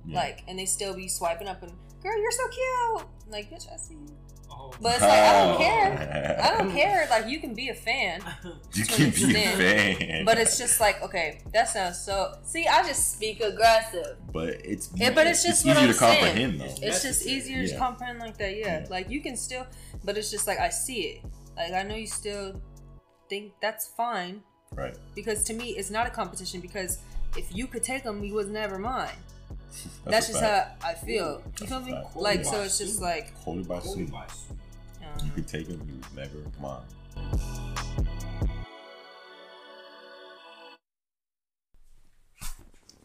[0.05, 0.15] yeah.
[0.15, 1.71] like and they still be swiping up and
[2.03, 4.07] girl you're so cute like bitch i see you.
[4.81, 6.39] But it's like i don't care.
[6.43, 7.07] I don't care.
[7.09, 8.21] Like you can be a fan
[8.73, 12.81] You can be a fan, but it's just like okay that sounds so see i
[12.87, 14.17] just speak aggressive.
[14.31, 16.23] But it's Yeah, but it's just easier to I'm saying.
[16.25, 16.65] comprehend though.
[16.65, 17.35] It's- it's just Necessary.
[17.35, 18.79] easier to comprehend like that yeah.
[18.81, 18.85] Yeah.
[18.89, 19.65] like you can still
[20.03, 21.25] but it's just like i see it.
[21.57, 22.61] Like i know you still
[23.29, 24.41] think that's fine.
[24.71, 24.95] Right.
[25.15, 26.99] because to me it's not a competition because
[27.35, 29.09] if you could take them he was never mine.
[30.05, 30.81] That's, that's, just fact.
[30.83, 31.43] how i feel.
[31.59, 31.93] You feel me?
[32.15, 33.79] like so it's just like Quoted by
[35.23, 35.81] You could take him.
[35.87, 36.81] He was never mine.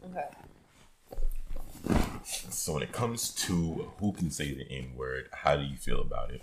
[0.04, 0.28] Okay.
[2.24, 6.00] So when it comes to who can say the N word, how do you feel
[6.00, 6.42] about it?